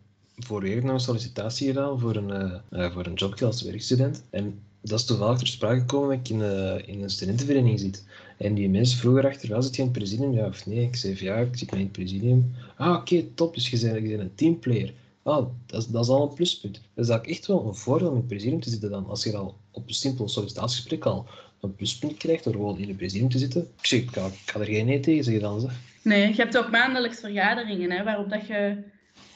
[0.49, 4.23] nog een sollicitatie gedaan voor een, eh, voor een jobje als werkstudent.
[4.31, 8.05] En dat is toevallig ter sprake gekomen dat ik in, eh, in een studentenvereniging zit.
[8.37, 10.33] En die mensen vroegen achteraf, zit je in het presidium?
[10.33, 10.85] Ja of nee?
[10.85, 12.55] Ik zei ja, ik zit maar in het presidium.
[12.77, 13.55] Ah, oké, top.
[13.55, 14.93] Dus je bent, je bent een teamplayer.
[15.23, 16.75] Ah, dat is, dat is al een pluspunt.
[16.75, 19.07] Dat is eigenlijk echt wel een voordeel om in het presidium te zitten dan.
[19.07, 21.27] Als je al op een simpel sollicitatiegesprek al
[21.61, 23.61] een pluspunt krijgt door gewoon in het presidium te zitten.
[23.79, 25.61] Ik zeg, ik ga, ik er geen nee tegen zeggen dan.
[25.61, 25.73] Zeg.
[26.03, 28.77] Nee, je hebt ook maandelijks vergaderingen hè, waarop dat je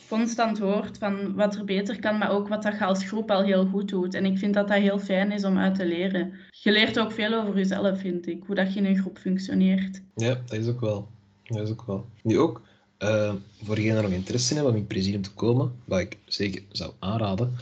[0.08, 3.42] constant hoort van wat er beter kan, maar ook wat dat je als groep al
[3.42, 4.14] heel goed doet.
[4.14, 6.32] En ik vind dat dat heel fijn is om uit te leren.
[6.50, 10.00] Je leert ook veel over jezelf, vind ik, hoe dat je in een groep functioneert.
[10.14, 11.08] Ja, dat is ook wel.
[11.42, 12.06] Dat is ook wel.
[12.22, 12.62] Nu ook,
[12.98, 16.62] eh, voor degenen nog interesse in hebben om in presidium te komen, wat ik zeker
[16.68, 17.54] zou aanraden,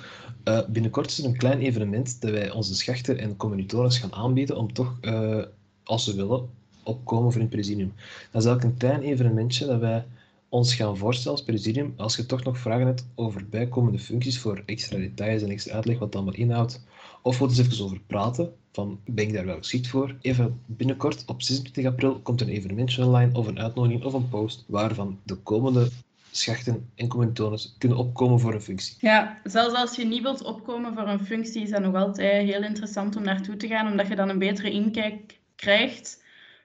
[0.44, 4.56] eh, binnenkort is er een klein evenement dat wij onze schachten en communitores gaan aanbieden
[4.56, 5.42] om toch, eh,
[5.84, 6.48] als ze willen,
[6.82, 7.92] opkomen voor in presidium.
[8.30, 10.04] Dat is eigenlijk een klein evenementje dat wij
[10.52, 14.62] ons gaan voorstellen als presidium, als je toch nog vragen hebt over bijkomende functies voor
[14.66, 16.84] extra details en extra uitleg wat dat allemaal inhoudt,
[17.22, 20.16] of er eens even over praten, van ben ik daar wel geschikt voor?
[20.20, 24.64] Even binnenkort, op 26 april, komt een evenementje online of een uitnodiging of een post
[24.66, 25.88] waarvan de komende
[26.30, 28.96] schachten en communitones kunnen opkomen voor een functie.
[29.00, 32.62] Ja, zelfs als je niet wilt opkomen voor een functie, is dat nog altijd heel
[32.62, 36.21] interessant om naartoe te gaan, omdat je dan een betere inkijk krijgt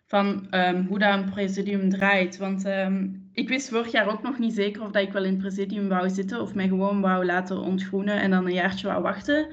[0.07, 2.37] van ehm, hoe dat een presidium draait.
[2.37, 5.31] Want ehm, ik wist vorig jaar ook nog niet zeker of dat ik wel in
[5.31, 9.01] het presidium wou zitten of mij gewoon wou laten ontgroenen en dan een jaartje wou
[9.01, 9.47] wachten.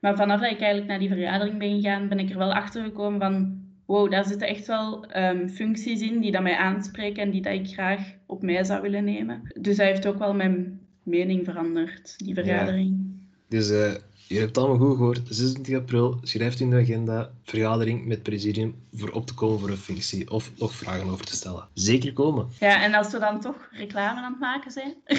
[0.00, 2.82] Maar vanaf dat ik eigenlijk naar die vergadering ben gegaan, ben ik er wel achter
[2.82, 7.30] gekomen van wow, daar zitten echt wel ehm, functies in die dat mij aanspreken en
[7.30, 9.42] die dat ik graag op mij zou willen nemen.
[9.60, 13.12] Dus dat heeft ook wel mijn mening veranderd, die vergadering.
[13.48, 13.92] Dus eh,
[14.28, 15.20] je hebt het allemaal goed gehoord.
[15.28, 19.68] 26 april, schrijft in de agenda vergadering met het presidium voor op te komen voor
[19.68, 21.68] een functie of nog vragen over te stellen.
[21.74, 22.48] Zeker komen.
[22.60, 24.94] Ja, en als we dan toch reclame aan het maken zijn.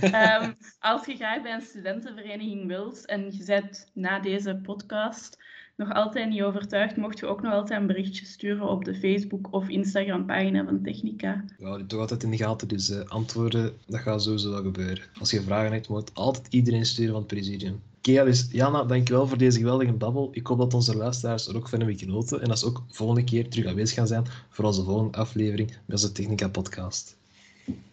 [0.00, 5.38] Ehm, als je graag bij een studentenvereniging wilt en je bent na deze podcast
[5.76, 9.48] nog altijd niet overtuigd, mocht je ook nog altijd een berichtje sturen op de Facebook
[9.50, 11.44] of Instagram pagina van Technica.
[11.58, 15.04] Ja, die toch altijd in de gaten, dus uh, antwoorden, dat gaat sowieso wel gebeuren.
[15.20, 17.82] Als je vragen hebt, moet altijd iedereen sturen van het presidium.
[18.06, 20.28] Dus Jana, dankjewel voor deze geweldige babbel.
[20.32, 23.24] Ik hoop dat onze luisteraars er ook van hebben genoten en dat ze ook volgende
[23.24, 27.16] keer terug aanwezig gaan zijn voor onze volgende aflevering met onze Technica podcast.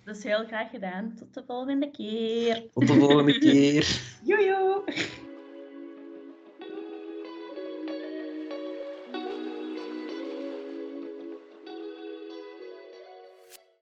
[0.04, 1.14] Dat is heel graag gedaan.
[1.20, 2.64] Tot de volgende keer.
[2.74, 4.02] Tot de volgende keer.
[4.26, 4.84] Jojo.